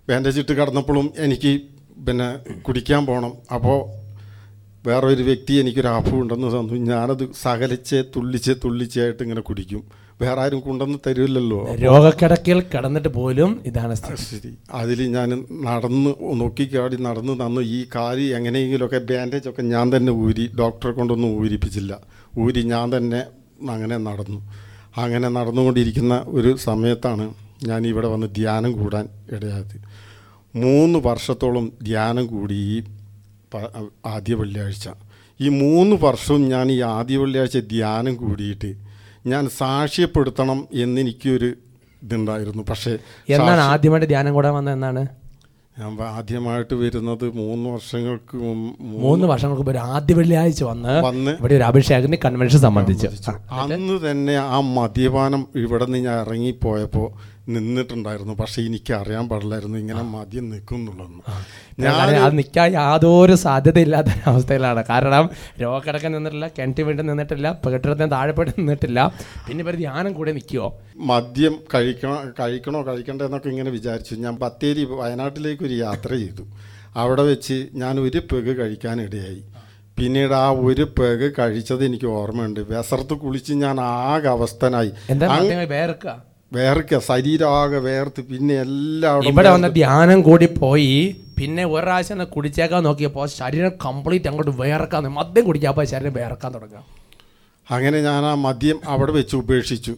ബാൻഡേജ് 0.09 0.41
ഇട്ട് 0.43 0.53
കിടന്നപ്പോഴും 0.61 1.07
എനിക്ക് 1.27 1.53
പിന്നെ 2.07 2.29
കുടിക്കാൻ 2.67 3.03
പോകണം 3.07 3.33
അപ്പോൾ 3.57 3.79
വേറെ 4.87 5.07
ഒരു 5.07 5.23
വ്യക്തി 5.23 5.55
എനിക്കൊരു 5.55 5.89
ആപ്പ് 5.89 6.15
ഉണ്ടെന്ന് 6.15 6.49
തന്നു. 6.49 6.75
ഞാനത് 6.75 7.33
സകലിച്ച് 7.43 8.03
തുള്ളിച്ച് 8.17 8.53
തുള്ളിച്ചായിട്ട് 8.65 9.23
ഇങ്ങനെ 9.23 9.41
കുടിക്കും. 9.41 9.83
വേറെ 10.23 10.41
ആരും 10.41 10.61
കൊണ്ടുവന്ന് 10.61 10.99
തരില്ലല്ലോ. 11.07 11.75
രോഗക്കിടക്കിൽ 11.75 12.61
കിടന്നിട്ട് 12.75 13.09
പോലും 13.09 13.61
ഇതാണ് 13.67 13.95
ശരി. 13.95 14.55
അതിൽ 14.73 15.03
ഞാൻ 15.03 15.45
നടന്ന് 15.63 16.15
നോക്കിക്കാടി 16.41 16.97
നടന്ന് 16.97 17.33
തന്നു. 17.33 17.61
ഈ 17.61 17.87
കാൽ 17.95 18.21
എങ്ങനെയെങ്കിലുമൊക്കെ 18.21 18.99
ബാൻഡേജ് 18.99 19.49
ഒക്കെ 19.49 19.63
ഞാൻ 19.63 19.97
തന്നെ 19.97 20.13
ഊരി 20.13 20.51
ഡോക്ടറെ 20.59 20.93
കൊണ്ടൊന്നും 20.93 21.41
ഊരിപ്പിച്ചില്ല. 21.41 21.99
ഊരി 22.39 22.63
ഞാൻ 22.63 22.97
തന്നെ 22.97 23.23
അങ്ങനെ 23.71 23.97
നടന്നു. 23.97 24.39
അങ്ങനെ 24.97 25.29
നടന്നുകൊണ്ടിരിക്കുന്ന 25.29 26.25
ഒരു 26.27 26.57
സമയത്താണ് 26.57 27.35
ഞാൻ 27.65 27.87
ഇവിടെ 27.87 28.09
വന്ന് 28.09 28.27
ധ്യാനം 28.37 28.73
കൂടാൻ 28.73 29.09
ഇടയായത്. 29.33 29.77
മൂന്ന് 30.57 30.99
വർഷത്തോളം 30.99 31.73
ധ്യാനം 31.83 32.27
കൂടി 32.27 32.85
ആദ്യ 34.07 34.35
വെള്ളിയാഴ്ച. 34.35 34.89
ഈ 35.41 35.49
മൂന്ന് 35.49 35.97
വർഷവും 36.03 36.49
ഞാൻ 36.49 36.71
ഈ 36.73 36.81
ആദ്യ 36.81 37.17
വെള്ളിയാഴ്ച 37.17 37.59
ധ്യാനം 37.59 38.15
കൂടിയിട്ട് 38.17 38.71
ഞാൻ 39.27 39.49
സാക്ഷ്യപ്പെടുത്തണം 39.49 40.69
എന്നെനിക്കൊരു 40.75 41.51
ഇതുണ്ടായിരുന്നു. 42.03 42.63
പക്ഷേ 42.63 42.99
എന്നാണ് 43.29 43.61
ആദ്യമായിട്ട് 43.61 44.09
ധ്യാനം 44.09 44.35
കൂടാൻ 44.35 44.55
വന്നത് 44.55 44.75
എന്നാണ്? 44.75 45.03
ഞാൻ 45.79 45.93
ആദ്യമായിട്ട് 46.19 46.75
വരുന്നത് 46.81 47.25
മൂന്ന് 47.41 47.67
വർഷങ്ങൾക്ക് 47.75 48.37
മൂന്ന് 49.03 49.27
വർഷങ്ങൾക്ക് 49.31 49.63
മുമ്പ് 49.63 49.79
ആദ്യ 49.97 50.15
വെള്ളിയാഴ്ച 50.19 50.63
വന്ന് 50.71 50.95
വന്ന് 51.09 51.33
ഇവിടെ 51.41 51.55
ഒരു 51.59 51.65
അഭിഷേകത്തിന് 51.71 52.19
കൺവെൻഷൻ 52.25 52.61
സംബന്ധിച്ച്. 52.67 53.09
അന്ന് 53.65 53.97
തന്നെ 54.07 54.35
ആ 54.55 54.61
മദ്യപാനം 54.79 55.43
ഇവിടെ 55.65 55.87
നിന്ന് 55.87 56.01
ഞാൻ 56.07 56.17
ഇറങ്ങിപ്പോയപ്പോൾ 56.25 57.09
നിന്നിട്ടുണ്ടായിരുന്നു. 57.55 58.35
പക്ഷേ 58.41 58.59
എനിക്ക് 58.69 58.93
അറിയാൻ 58.99 59.25
പാടില്ലായിരുന്നു 59.31 59.77
ഇങ്ങനെ 59.83 60.03
മദ്യം 60.17 60.45
നിൽക്കുന്നുള്ളൂ 60.53 61.07
ഞാൻ 61.85 61.95
അത് 62.25 62.35
നിൽക്കാൻ 62.41 62.69
യാതൊരു 62.79 63.35
സാധ്യതയില്ലാത്ത 63.47 64.11
അവസ്ഥയിലാണ്. 64.33 64.83
കാരണം 64.91 65.25
രോഗക്കിടക്കം 65.63 66.13
നിന്നിട്ടില്ല 66.17 66.49
കിണറ്റ് 66.59 66.83
വീണ്ടും 66.89 67.09
നിന്നിട്ടില്ല 67.11 67.49
കെട്ടിടത്തിന് 67.73 68.11
താഴെപ്പെട്ട് 68.17 68.53
നിന്നിട്ടില്ല. 68.61 69.01
പിന്നെ 69.49 69.63
ഇവർ 69.67 69.77
ധ്യാനം 69.85 70.13
കൂടെ 70.19 70.33
നിൽക്കുമോ 70.39 70.69
മദ്യം 71.01 71.55
കഴിക്കണോ 71.75 72.17
കഴിക്കണോ 72.41 72.87
കഴിക്കണ്ടേ 72.87 73.25
എന്നൊക്കെ 73.25 73.49
ഇങ്ങനെ 73.49 73.71
വിചാരിച്ചു. 73.71 74.15
ഞാൻ 74.15 74.35
ബത്തേരി 74.37 74.85
വയനാട്ടിലേക്ക് 74.85 75.63
ഒരു 75.63 75.75
യാത്ര 75.75 76.11
ചെയ്തു. 76.15 76.45
അവിടെ 76.97 77.23
വെച്ച് 77.23 77.67
ഞാൻ 77.75 78.01
ഒരു 78.01 78.19
പെഗ് 78.19 78.57
കഴിക്കാനിടയായി 78.61 79.43
പിന്നീട് 79.99 80.33
ആ 80.33 80.51
ഒരു 80.51 80.85
പെഗ് 80.99 81.33
കഴിച്ചത് 81.39 81.85
എനിക്ക് 81.85 82.07
ഓർമ്മയുണ്ട്. 82.07 82.61
വിസർത്ത് 82.61 83.15
കുളിച്ച് 83.15 83.53
ഞാൻ 83.53 83.81
ആകെ 83.81 84.29
അവസ്ഥനായി. 84.29 84.93
വേർക്ക? 86.53 86.99
ശരീരമാകെ 86.99 87.79
വേർത്ത്. 87.79 88.21
പിന്നെ 88.21 88.55
എല്ലാം 88.55 89.27
ഇവിടെ 89.29 89.51
വന്ന 89.51 89.69
ധ്യാനം 89.69 90.23
കൂടി 90.23 90.47
പോയി. 90.47 91.17
പിന്നെ 91.39 91.65
ഒരു 91.65 91.85
പ്രാവശ്യം 91.85 92.25
കുടിച്ചേക്കാൻ 92.25 92.83
നോക്കിയപ്പോൾ 92.83 93.27
ശരീരം 93.27 93.73
കംപ്ലീറ്റ് 93.85 94.29
അങ്ങോട്ട് 94.29 94.51
വേർക്കാൻ 94.51 95.03
തുടങ്ങി. 95.03 95.19
മദ്യം 95.19 95.45
കുടിക്കാപ്പോൾ 95.45 95.85
ശരീരം 95.85 96.13
വേർക്കാൻ 96.13 96.55
തുടങ്ങുക. 96.55 96.83
അങ്ങനെ 97.71 98.03
ഞാൻ 98.03 98.25
ആ 98.25 98.35
മദ്യം 98.35 98.81
അവിടെ 98.87 99.13
വെച്ച് 99.13 99.37
ഉപേക്ഷിച്ചു. 99.37 99.97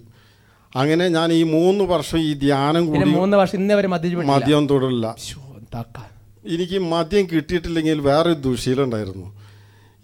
അങ്ങനെ 0.77 1.09
ഞാൻ 1.09 1.33
ഈ 1.33 1.43
മൂന്ന് 1.43 1.85
വർഷം 1.85 2.19
ഈ 2.19 2.35
ധ്യാനം 2.35 2.87
കൂടി 2.87 3.11
മൂന്ന് 3.11 3.37
വർഷം 3.37 3.59
ഇന്നേ 3.59 3.75
വരെ 3.75 3.89
മദ്യം 3.89 4.27
മദ്യം 4.27 4.69
തുടരില്ല 4.69 5.07
എനിക്ക് 6.49 6.79
മദ്യം 6.79 7.29
കിട്ടിയിട്ടില്ലെങ്കിൽ 7.33 8.01
വേറൊരു 8.01 8.35
ദുശീലുണ്ടായിരുന്നു 8.35 9.29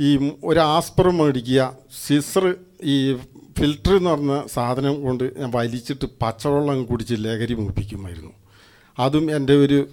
ഈ 0.00 0.30
ഒരു 0.44 0.60
ആസ്പറം 0.60 1.18
മേടിക്കുക 1.18 1.76
സിസർ 2.06 2.44
ഈ 2.84 3.14
ഫിൽറ്റർ 3.58 3.96
എന്ന് 3.96 4.10
പറഞ്ഞ 4.10 4.42
സാധനം 4.46 5.02
കൊണ്ട് 5.02 5.40
ഞാൻ 5.40 5.50
വലിച്ചിട്ട് 5.54 6.04
പച്ചവെള്ളം 6.22 6.70
അങ്ങ് 6.70 6.86
കുടിച്ച് 6.86 7.14
ലഹരി 7.18 7.54
മൂപ്പിക്കുമായിരുന്നു. 7.54 8.32
അതും 8.98 9.36
എന്റെ 9.36 9.54
ഒരു 9.54 9.88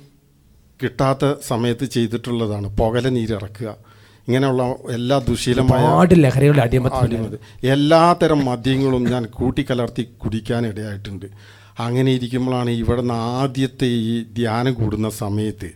കിട്ടാത്ത 0.82 1.34
സമയത്ത് 1.48 1.86
ചെയ്തിട്ടുള്ളതാണ്. 1.86 2.78
പുകല 2.78 3.10
നീരിറക്കുക 3.10 3.78
ഇങ്ങനെയുള്ള 4.28 4.64
എല്ലാ 4.90 5.18
ദുശീലമായ 5.20 5.84
ഒരുപാട് 5.84 6.24
ലഹരികളുടെ 6.24 7.38
എല്ലാത്തരം 7.64 8.46
മദ്യങ്ങളും 8.46 9.04
ഞാൻ 9.04 9.26
കൂട്ടിക്കലർത്തി 9.26 10.04
കുടിക്കാനിടയായിട്ടുണ്ട്. 10.18 11.26
അങ്ങനെ 11.80 12.12
ഇരിക്കുമ്പോഴാണ് 12.12 12.70
ഇവിടെ 12.70 13.02
നിന്ന് 13.02 13.14
ആദ്യത്തെ 13.14 13.86
ഈ 13.86 14.26
ധ്യാനം 14.34 14.74
കൂടുന്ന 14.74 15.10
സമയത്ത് 15.10 15.70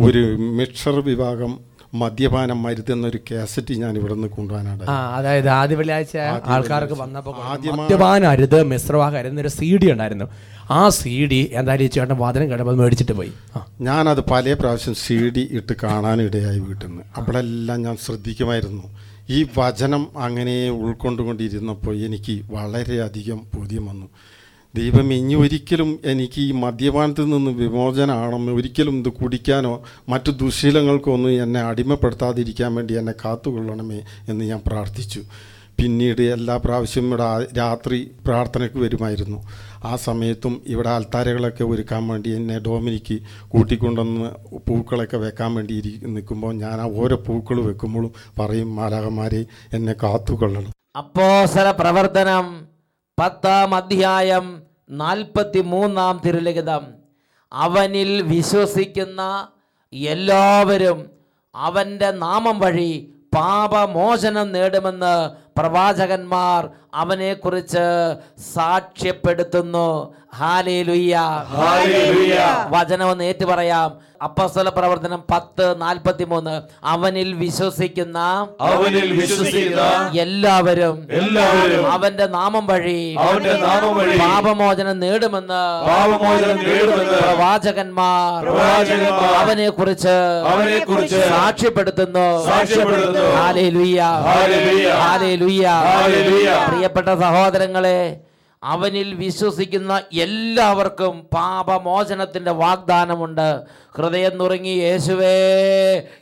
ഒരു 0.00 0.22
മിക്സർ 0.38 1.00
വിഭാഗം 1.00 1.52
മദ്യപാനം 1.94 2.62
മരുതെന്നൊരു 2.62 3.18
കാസറ്റ് 3.30 3.74
ഞാൻ 3.74 3.96
ഇവിടെ 3.96 4.14
നിന്ന് 4.14 4.28
കൊണ്ടുപോകാനാണ്. 4.28 4.90
ആ 4.90 5.16
അതായത് 5.16 5.48
ആദ്യ 5.48 5.74
വെള്ളിയാഴ്ച 5.74 6.16
ആൾക്കാർക്ക് 6.44 6.94
വന്നപ്പോൾ 6.94 7.34
ആദ്യമായി- 7.36 7.82
മദ്യപാനം 7.82 8.28
അരുത് 8.28 8.62
മിശ്രവാഹം 8.62 9.18
അരുതെന്നൊരു 9.18 9.48
സി 9.48 9.76
ഡി 9.76 9.92
ഉണ്ടായിരുന്നു. 9.92 10.24
ആ 10.70 10.88
സി 10.88 11.26
ഡി 11.26 11.50
എന്തായാലും 11.52 11.84
ഈ 11.84 11.86
ചേട്ടൻ 11.86 12.16
വാദനം 12.16 12.50
കേട്ടപ്പോൾ 12.50 12.72
അത് 12.72 12.78
മേടിച്ചിട്ട് 12.78 13.12
പോയി. 13.12 13.32
ആ. 13.56 13.66
ഞാനത് 13.80 14.20
പല 14.20 14.52
പ്രാവശ്യം 14.52 14.94
സി 14.94 15.30
ഡി 15.30 15.48
ഇട്ട് 15.50 15.72
കാണാനിടയായി 15.82 16.58
വീട്ടിൽ 16.58 16.86
നിന്ന് 16.86 17.02
അപ്പോഴെല്ലാം 17.16 17.82
ഞാൻ 17.82 17.96
ശ്രദ്ധിക്കുമായിരുന്നു. 17.96 18.82
ഈ 19.30 19.46
വചനം 19.58 20.08
അങ്ങനെ 20.18 20.70
ഉൾക്കൊണ്ടുകൊണ്ടിരുന്നപ്പോൾ 20.70 21.96
എനിക്ക് 21.96 22.42
വളരെയധികം 22.52 23.40
ബോധ്യം 23.54 23.86
വന്നു. 23.86 24.06
ദൈവം 24.74 25.12
ഇനി 25.12 25.34
ഒരിക്കലും 25.34 26.00
എനിക്ക് 26.04 26.40
ഈ 26.40 26.52
മദ്യപാനത്തിൽ 26.52 27.24
നിന്ന് 27.30 27.50
വിമോചനമാണെന്ന് 27.50 28.52
ഒരിക്കലും 28.52 28.98
ഇത് 28.98 29.08
കുടിക്കാനോ 29.08 29.82
മറ്റു 30.08 30.30
ദുശീലങ്ങൾക്കോ 30.30 31.12
ഒന്നും 31.12 31.42
എന്നെ 31.42 31.60
അടിമപ്പെടുത്താതിരിക്കാൻ 31.60 32.74
വേണ്ടി 32.74 32.94
എന്നെ 32.94 33.14
കാത്തുകൊള്ളണമേ 33.24 34.00
എന്ന് 34.28 34.44
ഞാൻ 34.44 34.60
പ്രാർത്ഥിച്ചു. 34.66 35.22
പിന്നീട് 35.78 36.22
എല്ലാ 36.22 36.56
പ്രാവശ്യവും 36.56 37.06
ഇവിടെ 37.08 37.26
രാത്രി 37.58 38.10
പ്രാർത്ഥനയ്ക്ക് 38.26 38.78
വരുമായിരുന്നു. 38.78 39.38
ആ 39.84 39.96
സമയത്തും 39.96 40.62
ഇവിടെ 40.66 40.88
അൽത്താരകളൊക്കെ 40.88 41.64
ഒരുക്കാൻ 41.64 42.08
വേണ്ടി 42.08 42.30
എന്നെ 42.30 42.58
ഡോമിനിക്ക് 42.58 43.18
കൂട്ടിക്കൊണ്ടുവന്ന് 43.48 44.30
പൂക്കളൊക്കെ 44.68 45.16
വെക്കാൻ 45.16 45.54
വേണ്ടി 45.54 45.74
ഇരി 45.74 46.00
നിൽക്കുമ്പോൾ 46.06 46.52
ഞാൻ 46.54 46.80
ആ 46.80 46.88
ഓരോ 47.02 47.16
പൂക്കൾ 47.26 47.60
വെക്കുമ്പോഴും 47.60 48.12
പറയും 48.38 48.76
മാലാകന്മാരെ 48.76 49.44
എന്നെ 49.72 49.94
കാത്തുകൊള്ളണം. 50.02 50.72
അപ്പോസല 50.96 51.70
പ്രവർത്തനം 51.70 52.69
പത്താം 53.20 53.74
അധ്യായം 53.74 54.46
നാൽപ്പത്തി 54.90 55.60
മൂന്നാം 55.62 56.20
തിരുലിഖിതം. 56.24 56.84
അവനിൽ 57.52 58.22
വിശ്വസിക്കുന്ന 58.22 59.22
എല്ലാവരും 59.92 60.98
അവന്റെ 61.54 62.10
നാമം 62.10 62.60
വഴി 62.60 62.90
പാപമോചനം 63.36 64.50
നേടുമെന്ന് 64.50 65.14
പ്രവാചകന്മാർ 65.56 66.68
അവനെക്കുറിച്ച് 66.94 67.84
സാക്ഷ്യപ്പെടുത്തുന്നു. 68.54 69.88
വചനം 72.70 73.10
ഒന്ന് 73.10 73.24
ഏറ്റു 73.24 73.44
പറയാം 73.44 74.10
അപ്പസ്തല 74.22 74.68
പ്രവർത്തനം 74.68 75.22
പത്ത് 75.30 75.80
നാൽപ്പത്തി 75.80 76.24
മൂന്ന് 76.24 76.62
അവനിൽ 76.84 77.34
വിശ്വസിക്കുന്ന 77.34 78.18
അവനിൽ 78.60 79.12
വിശ്വസിക്കുന്ന 79.12 80.10
എല്ലാവരും 80.20 81.06
എല്ലാവരും 81.10 81.92
അവന്റെ 81.92 82.26
നാമം 82.26 82.66
വഴി 82.66 83.14
അവന്റെ 83.14 83.52
നാമം 83.52 83.96
വഴി 83.96 84.18
പാപമോചനം 84.18 85.00
നേടുമെന്ന് 85.00 85.62
പാപമോചനം 85.88 86.58
നേടുമെന്ന് 86.68 87.18
പ്രവാചകന്മാർ 87.22 88.42
പ്രവാചകന്മാർ 88.42 89.34
അവനെ 89.34 89.68
കുറിച്ച് 89.68 90.16
അവനെക്കുറിച്ച് 90.52 91.20
സാക്ഷ്യപ്പെടുത്തുന്നു 91.28 92.44
സാക്ഷ്യപ്പെടുത്തുന്നു. 92.44 93.36
ഹാലേലുയ്യ. 93.36 94.00
ഹാലേലുയ്യ. 94.02 94.90
പ്രിയപ്പെട്ട 96.66 97.08
സഹോദരങ്ങളെ 97.14 97.98
അവനിൽ 98.62 99.14
വിശ്വസിക്കുന്ന 99.14 100.02
എല്ലാവർക്കും 100.12 101.26
പാപമോചനത്തിന്റെ 101.34 102.50
വാഗ്ദാനമുണ്ട്. 102.50 103.64
ഹൃദയം 103.96 104.38
നുറങ്ങി 104.38 104.68
യേശുവേ 104.68 105.36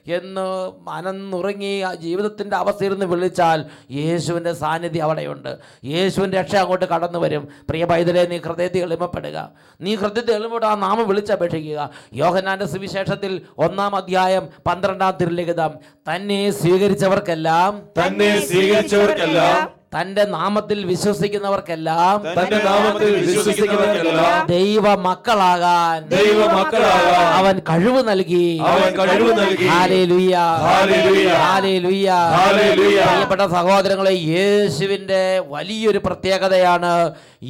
എന്ന് 0.07 0.73
മനം 0.83 1.31
നുറുങ്ങി 1.31 1.81
ആ 1.81 1.95
ജീവിതത്തിന്റെ 1.95 2.57
അവസ്ഥയിരുന്ന് 2.57 3.07
വിളിച്ചാൽ 3.07 3.65
യേശുവിന്റെ 3.91 4.53
സാന്നിധ്യം 4.53 5.05
അവിടെയുണ്ട്. 5.05 5.59
യേശുവിന്റെ 5.85 6.41
രക്ഷ 6.41 6.55
അങ്ങോട്ട് 6.57 6.85
കടന്നു 6.85 7.19
വരും. 7.19 7.49
പ്രിയ 7.69 7.85
പൈതലെ 7.85 8.27
നീ 8.27 8.39
ഹൃദയത്തിൽ 8.39 8.79
എളിമപ്പെടുക. 8.79 9.51
നീ 9.81 9.95
ഹൃദയത്തിൽ 9.95 10.35
എളിമപ്പെട്ട് 10.35 10.67
ആ 10.67 10.75
നാമം 10.75 11.09
വിളിച്ചപേക്ഷിക്കുക 11.09 11.91
യോഹനാന്റെ 12.15 12.67
സുവിശേഷത്തിൽ 12.67 13.43
ഒന്നാം 13.59 13.97
അധ്യായം 13.97 14.49
പന്ത്രണ്ടാം 14.67 15.17
തിരുലിഖിതം. 15.21 15.71
തന്നെ 16.15 16.51
സ്വീകരിച്ചവർക്കെല്ലാം 16.51 17.83
തന്നെ 18.07 18.41
സ്വീകരിച്ചവർക്കെല്ലാം 18.41 19.78
തന്റെ 19.93 20.25
നാമത്തിൽ 20.25 20.85
വിശ്വസിക്കുന്നവർക്കെല്ലാം 20.85 22.17
തന്റെ 22.35 22.59
നാമത്തിൽ 22.65 23.13
വിശ്വസിക്കുന്നവർക്കെല്ലാം 23.21 24.47
ദൈവ 24.47 24.95
മക്കളാകാൻ 24.99 26.09
ദൈവ 26.09 26.53
മക്കളാകാൻ 26.53 27.23
അവൻ 27.39 27.59
കഴിവ് 27.71 28.09
നൽകി 28.09 28.59
അവൻ 28.67 28.99
കഴിവ് 28.99 29.33
നൽകി 29.41 29.67
ഹാലേലുയ്യ. 29.67 30.37
ഹാലേലുയ്യ. 30.65 31.31
ഹാലേലുയ്യ. 31.45 32.11
ഹാലേലുയ്യ. 32.37 33.01
പ്രിയപ്പെട്ട 33.05 33.41
സഹോദരങ്ങളെ 33.53 34.13
യേശുവിന്റെ 34.29 35.23
വലിയൊരു 35.49 35.99
പ്രത്യേകതയാണ് 35.99 36.93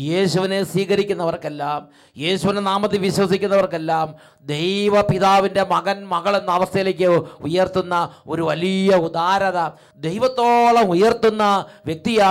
യേശുവിനെ 0.05 0.65
സ്വീകരിക്കുന്നവർക്കെല്ലാം 0.65 1.81
യേശുവിന്റെ 2.19 2.63
നാമത്തിൽ 2.63 2.99
വിശ്വസിക്കുന്നവർക്കെല്ലാം 2.99 4.09
ദൈവ 4.45 5.03
പിതാവിന്റെ 5.03 5.65
മകൻ 5.65 6.07
മകൾ 6.07 6.37
എന്ന 6.37 6.51
അവസ്ഥയിലേക്ക് 6.51 7.09
ഉയർത്തുന്ന 7.41 7.95
ഒരു 8.27 8.43
വലിയ 8.43 8.95
ഉദാരത 9.01 9.59
ദൈവത്തോളം 9.99 10.91
ഉയർത്തുന്ന 10.91 11.45
വ്യക്തിയാണ് 11.87 12.27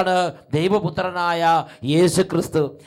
ദൈവപുത്രനായ 0.53 1.63
യേശു 1.83 2.21
ക്രിസ്തു. 2.21 2.77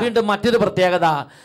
വീണ്ടും 0.00 0.26
മറ്റൊരു 0.26 0.56
പ്രത്യേകത. 0.56 1.04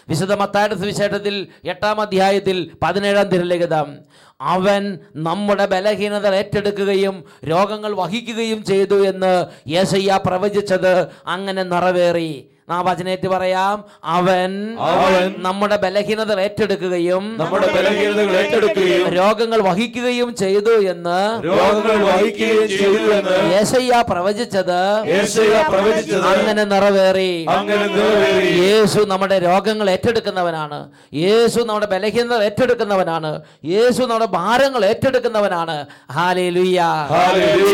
വിശുദ്ധ 0.10 0.34
മത്തായുടെ 0.34 0.76
സുവിശേഷത്തിൽ 0.76 1.48
എട്ടാം 1.66 2.02
അധ്യായത്തിൽ 2.02 2.72
പതിനേഴാം 2.84 3.28
തിരുലിഖിതം 3.28 3.98
അവൻ 4.42 5.00
നമ്മുടെ 5.16 5.66
ബലഹീനത 5.66 6.28
ഏറ്റെടുക്കുകയും 6.28 7.24
രോഗങ്ങൾ 7.50 7.94
വഹിക്കുകയും 7.94 8.64
ചെയ്തു 8.64 9.06
എന്ന് 9.08 9.46
യേശയ്യ 9.70 10.20
പ്രവചിച്ചത്. 10.26 11.08
അങ്ങനെ 11.28 11.64
നിറവേറി. 11.64 12.50
നാ 12.70 12.82
വചനേറ്റ് 12.82 13.28
പറയാം. 13.28 13.84
അവൻ 14.04 14.78
അവൻ 14.80 15.36
നമ്മുടെ 15.38 15.76
ബലഹീനത 15.76 16.40
ഏറ്റെടുക്കുകയും 16.40 17.38
നമ്മുടെ 17.40 17.68
ബലഹീനതകൾ 17.68 18.32
ഏറ്റെടുക്കുകയും 18.32 19.10
രോഗങ്ങൾ 19.10 19.62
വഹിക്കുകയും 19.62 20.36
ചെയ്തു 20.36 20.70
എന്ന് 20.70 21.46
രോഗങ്ങൾ 21.46 22.04
വഹിക്കുകയും 22.04 22.68
ചെയ്തു 22.68 23.14
എന്ന് 23.14 23.54
യേശയ്യ 23.54 24.04
പ്രവചിച്ചത്. 24.10 25.08
യേശയ്യ 25.08 25.66
പ്രവചിച്ചത്. 25.70 26.22
അങ്ങനെ 26.22 26.64
നിറവേറി. 26.64 27.46
അങ്ങനെ 27.46 27.88
നിറവേറി. 27.88 28.60
യേശു 28.60 29.00
നമ്മുടെ 29.00 29.40
രോഗങ്ങൾ 29.40 29.90
ഏറ്റെടുക്കുന്നവനാണ്. 29.90 30.90
യേശു 31.14 31.60
നമ്മുടെ 31.60 31.86
ബലഹീനത 31.86 32.44
ഏറ്റെടുക്കുന്നവനാണ്. 32.44 33.42
യേശു 33.66 34.02
നമ്മുടെ 34.02 34.26
ഭാരങ്ങൾ 34.26 34.86
ഏറ്റെടുക്കുന്നവനാണ്. 34.86 35.86
ഹാലേ 36.12 36.50
ലുയ്യ. 36.50 36.82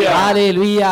ഹാലേ 0.10 0.52
ലുയ്യ. 0.52 0.88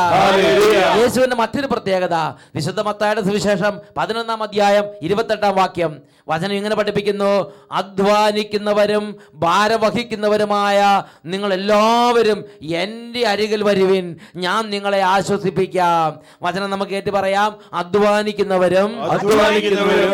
യേശുവിന്റെ 1.02 1.36
മറ്റൊരു 1.36 1.68
പ്രത്യേകത. 1.68 2.14
വിശുദ്ധ 2.56 2.80
മത്തായുടെ 2.80 3.22
സുവിശേഷം 3.22 3.80
പതിനൊന്നാം 3.98 4.42
അധ്യായം 4.44 4.86
ഇരുപത്തെട്ടാം 5.02 5.54
വാക്യം. 5.56 5.94
വചനം 6.28 6.54
ഇങ്ങനെ 6.54 6.76
പഠിപ്പിക്കുന്നു 6.76 7.52
അധ്വാനിക്കുന്നവരും 7.72 9.16
ഭാരവഹിക്കുന്നവരുമായ 9.34 11.04
നിങ്ങൾ 11.26 11.54
എല്ലാവരും 11.54 12.46
എന്റെ 12.62 13.28
അരികിൽ 13.28 13.63
വരുവിൻ 13.63 14.18
ഞാൻ 14.36 14.70
നിങ്ങളെ 14.70 15.02
ആശ്വസിപ്പിക്കാം. 15.02 16.20
വചനം 16.44 16.70
നമുക്ക് 16.70 16.92
ഏറ്റു 16.92 17.12
പറയാം 17.12 17.52
അധ്വാനിക്കുന്നവരും 17.74 18.90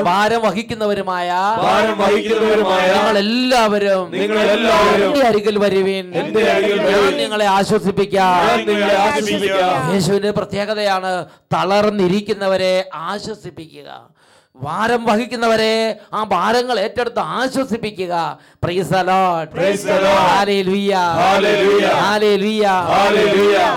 ഭാരം 0.03 0.41
വഹിക്കുന്നവരുമായ 0.41 1.29
നിങ്ങൾ 2.93 3.17
എല്ലാവരും 3.17 4.15
എന്റെ 4.15 5.27
അരികിൽ 5.27 5.57
വരുവിൻ. 5.57 6.05
എന്റെ 6.15 6.43
അരികിൽ 6.51 6.81
ഞാൻ 6.81 7.17
നിങ്ങളെ 7.17 7.45
ആശ്വസിപ്പിക്കാം. 7.45 8.47
ഞാൻ 8.47 8.65
നിങ്ങളെ 8.67 8.95
ആശ്വസിപ്പിക്കാം. 8.97 9.93
യേശുവിന്റെ 9.93 10.31
പ്രത്യേകതയാണ് 10.31 11.25
തളർന്നിരിക്കുന്നവരെ 11.53 12.89
ആശ്വസിപ്പിക്കുക. 12.93 14.12
ഭാരം 14.61 15.05
വഹിക്കുന്നവരെ 15.05 15.97
ആ 16.13 16.23
ഭാരങ്ങൾ 16.23 16.79
ഏറ്റെടുത്ത് 16.79 17.19
ആശ്വസിപ്പിക്കുക. 17.19 18.13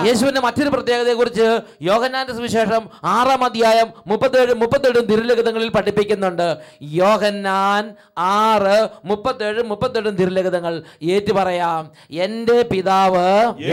യേശുവിന്റെ 0.07 0.41
മറ്റൊരു 0.41 0.69
പ്രത്യേകതയെ 0.69 1.15
കുറിച്ച് 1.15 1.47
യോഹന്നാന്റെ 1.83 2.33
സുവിശേഷം 2.33 2.83
ആറാം 3.05 3.45
അധ്യായം 3.45 3.89
മുപ്പത്തേഴ് 4.07 4.55
മുപ്പത്തെട്ടും 4.55 5.05
തിരുലിഖിതങ്ങളിൽ 5.05 5.69
പഠിപ്പിക്കുന്നുണ്ട്. 5.69 6.59
യോഹന്നാൻ 6.83 7.95
ആറ് 8.19 8.89
മുപ്പത്തേഴ് 9.05 9.63
മുപ്പത്തെട്ടും 9.63 10.15
തിരുലിഖിതങ്ങൾ 10.17 10.83
ഏറ്റു 11.03 11.33
പറയാം 11.33 11.91
എന്റെ 12.11 12.63
പിതാവ് 12.63 13.27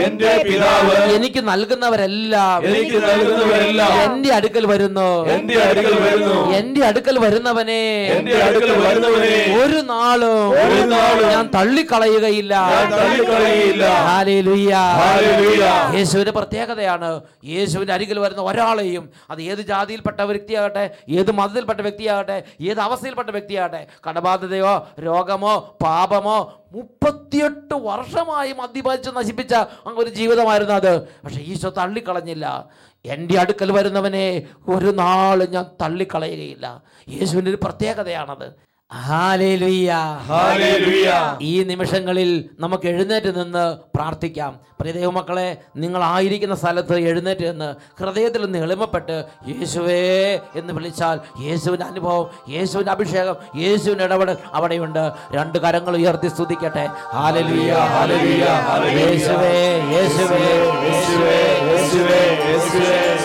എന്റെ 0.04 0.42
പിതാവ് 0.48 0.96
എനിക്ക് 1.14 1.48
നൽകുന്നവരെല്ലാം 1.48 2.66
എനിക്ക് 2.66 2.96
നൽകുന്നവരെല്ലാം 2.96 3.92
എന്റെ 4.02 4.34
അടുക്കൽ 4.34 4.66
വരുന്നു. 4.66 5.08
എന്റെ 5.36 5.60
അടുക്കൽ 5.60 6.00
വരുന്നു. 6.00 6.52
എന്റെ 6.56 6.93
അടുക്കൽ 6.94 7.18
വരുന്നവനെ. 7.18 7.80
ഒരു 9.62 9.80
നാളും 9.80 10.54
ഞാൻ 11.32 11.50
തള്ളിക്കളയുകയില്ല. 11.54 12.54
യേശുവിന്റെ 15.96 16.30
പ്രത്യേകതയാണ്. 16.30 17.20
യേശുവിന്റെ 17.44 17.94
അരികിൽ 17.94 18.18
വരുന്ന 18.18 18.42
ഒരാളെയും 18.42 19.10
അത് 19.30 19.42
ഏത് 19.42 19.60
ജാതിയിൽപ്പെട്ട 19.60 20.20
വ്യക്തിയാകട്ടെ 20.20 20.90
ഏത് 21.08 21.30
മതത്തിൽപ്പെട്ട 21.30 21.80
വ്യക്തിയാകട്ടെ 21.80 22.42
ഏത് 22.60 22.80
അവസ്ഥയിൽപ്പെട്ട 22.80 23.30
വ്യക്തിയാകട്ടെ 23.30 23.86
കടബാധ്യതയോ 24.08 24.86
രോഗമോ 25.00 25.78
പാപമോ 25.82 26.38
മുപ്പത്തിയെട്ട് 26.72 27.74
വർഷമായി 27.74 28.52
മദ്യപിച്ച് 28.52 29.10
നശിപ്പിച്ച 29.16 29.54
അങ്ങ് 29.54 30.00
ഒരു 30.00 30.10
ജീവിതമായിരുന്നു 30.10 30.74
അത്. 30.74 31.02
പക്ഷേ 31.24 31.40
ഈശോ 31.40 31.70
തള്ളിക്കളഞ്ഞില്ല. 31.70 32.68
എന്റെ 33.04 33.38
അടുക്കൽ 33.38 33.72
വരുന്നവനെ 33.72 34.42
ഒരു 34.68 34.86
നാൾ 34.86 35.44
ഞാൻ 35.44 35.66
തള്ളിക്കളയുകയില്ല 35.82 36.84
യേശുവിന്റെ 37.08 37.50
ഒരു 37.50 37.58
പ്രത്യേകതയാണത്. 37.62 38.73
ഈ 41.40 41.62
നിമിഷങ്ങളിൽ 41.62 42.50
നമുക്ക് 42.60 42.86
എഴുന്നേറ്റ് 42.86 43.40
നിന്ന് 43.40 43.76
പ്രാർത്ഥിക്കാം. 43.96 44.60
പ്രിയദേവ 44.80 45.10
മക്കളെ 45.10 45.56
നിങ്ങളായിരിക്കുന്ന 45.76 46.54
സ്ഥലത്ത് 46.54 46.96
എഴുന്നേറ്റ് 46.96 47.50
നിന്ന് 47.50 47.74
ഹൃദയത്തിൽ 48.00 48.44
നിന്ന് 48.44 48.58
എളിമപ്പെട്ട് 48.58 49.24
യേശുവേ 49.48 49.98
എന്ന് 50.56 50.72
വിളിച്ചാൽ 50.72 51.20
യേശുവിന്റെ 51.42 51.86
അനുഭവം 51.86 52.26
യേശുവിന്റെ 52.48 52.92
അഭിഷേകം 52.92 53.36
യേശുവിന്റെ 53.56 54.04
ഇടപെടൽ 54.04 54.36
അവിടെയുണ്ട്. 54.52 55.12
രണ്ട് 55.32 55.58
കരങ്ങൾ 55.58 55.96
ഉയർത്തി 55.96 56.28
സ്തുതിക്കട്ടെ. 56.28 56.88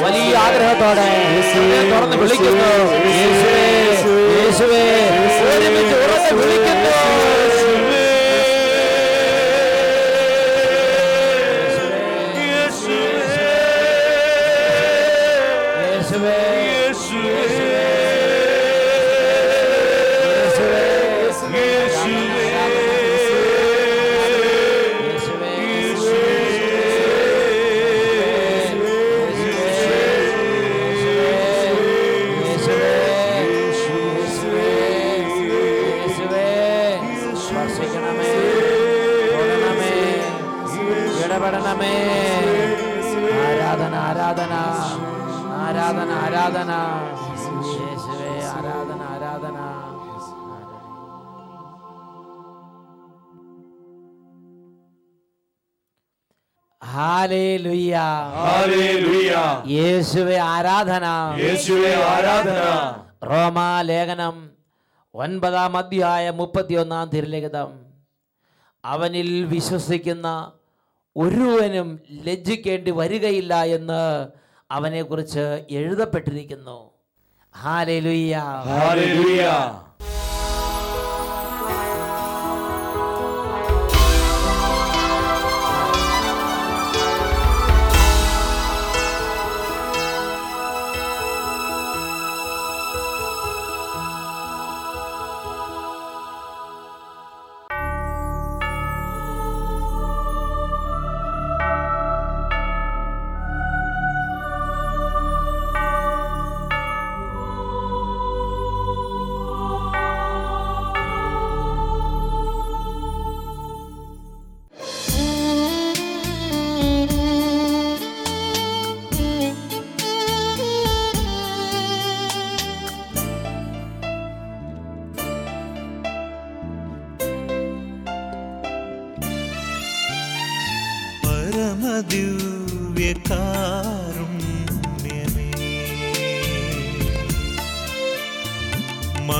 വലിയ 0.03 0.35
ആഗ്രഹത്തോടെ 0.37 1.09
യേശുവേ 1.51 2.29
യേശുവേ. 2.43 2.87
യേശുവേ 3.19 3.78
예수의 4.61 5.61
이름에 5.61 5.89
돌아다 5.89 6.35
보냈겠다 6.35 7.38
യേശുവേ 59.67 60.37
ആരാധന. 60.37 61.05
യേശുവേ 61.39 61.95
ആരാധന. 61.95 62.59
റോമാ 63.23 63.81
ലേഖനം 63.81 64.49
ഒൻപതാം 65.13 65.77
അധ്യായ 65.77 66.29
മുപ്പത്തിയൊന്നാം 66.29 67.09
തിരുലിഖിതം. 67.09 67.79
അവനിൽ 68.85 69.43
വിശ്വസിക്കുന്ന 69.43 70.51
ഒരുവനും 71.17 71.99
ലജ്ജിക്കേണ്ടി 72.11 72.91
വരികയില്ല 72.91 73.63
എന്ന് 73.63 74.27
അവനെക്കുറിച്ച് 74.71 75.65
എഴുതപ്പെട്ടിരിക്കുന്നു. 75.69 76.91
Hallelujah 77.61 78.43
hallelujah. 78.65 79.49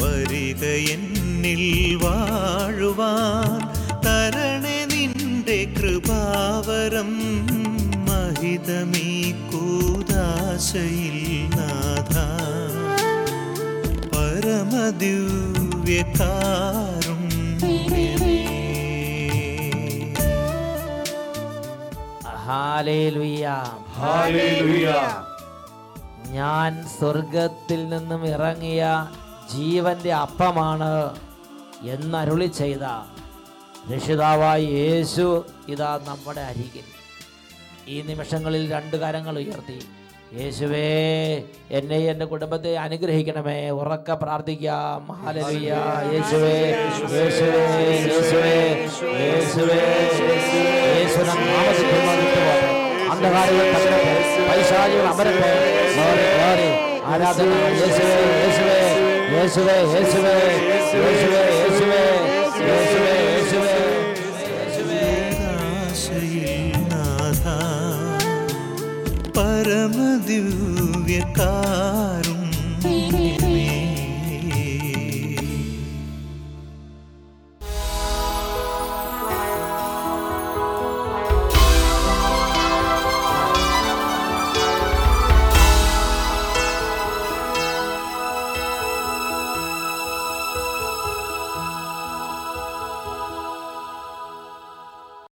വരിക 0.00 0.62
എന്നിൽ 0.92 1.62
വാഴുവാൻ 2.02 3.58
തരണേ 4.06 4.78
നിന്റെ 4.92 5.58
കൃപാവരം 5.78 7.10
മഹിതമീ 8.08 9.10
കൂതാശയിൽ 9.50 11.18
നാഥ। 11.56 12.14
പരമദിവ്യകാരുണ്യമേ 14.14 14.94
ഞാൻ 26.36 26.72
സ്വർഗത്തിൽ 26.98 27.80
നിന്നും 27.88 28.22
ഇറങ്ങിയ 28.28 28.82
ജീവന്റെ 29.54 30.12
അപ്പമാണ് 30.26 30.92
എന്നരുളി 31.92 32.46
ചെയ്ത 32.60 32.84
രക്ഷിതാവായ 33.90 34.60
യേശു 34.80 35.26
ഇതാ 35.68 35.90
നമ്മുടെ 36.08 36.40
അരികിൽ. 36.50 36.86
ഈ 37.88 37.96
നിമിഷങ്ങളിൽ 38.02 38.62
രണ്ട് 38.72 38.96
കരങ്ങൾ 38.96 39.34
ഉയർത്തി. 39.38 39.76
യേശുവേ 40.40 40.86
എന്നെ 41.70 41.98
എന്റെ 42.10 42.24
കുടുംബത്തെ 42.30 42.72
അനുഗ്രഹിക്കണമേ. 42.84 43.58
ഉറക്ക 43.80 44.10
പ്രാർത്ഥിക്കാം. 44.22 45.00
ഹല്ലേലൂയ 45.24 45.72
യേശുവേ 46.14 46.56
യേശുവേ 47.14 47.62
യേശുവേ 48.04 48.54
യേശുവേ 49.22 49.80
അന്ധകാരികൾ 53.12 53.66
തകരട്ടെ. 53.74 54.14
പൈശാചികൾ 54.48 55.06
അമരട്ടെ. 55.12 55.52
ആരാധന. 57.12 57.50
യേശുവേ 57.80 58.12
യേശുവേ 58.42 58.78
യേശുവേ 59.34 59.76
യേശുവേ 59.94 60.36
യേശുവേ 61.04 61.44
യേശുവേ. 61.62 62.03
ದಿವ್ಯ 70.28 71.20
ಕಾರ 71.36 72.23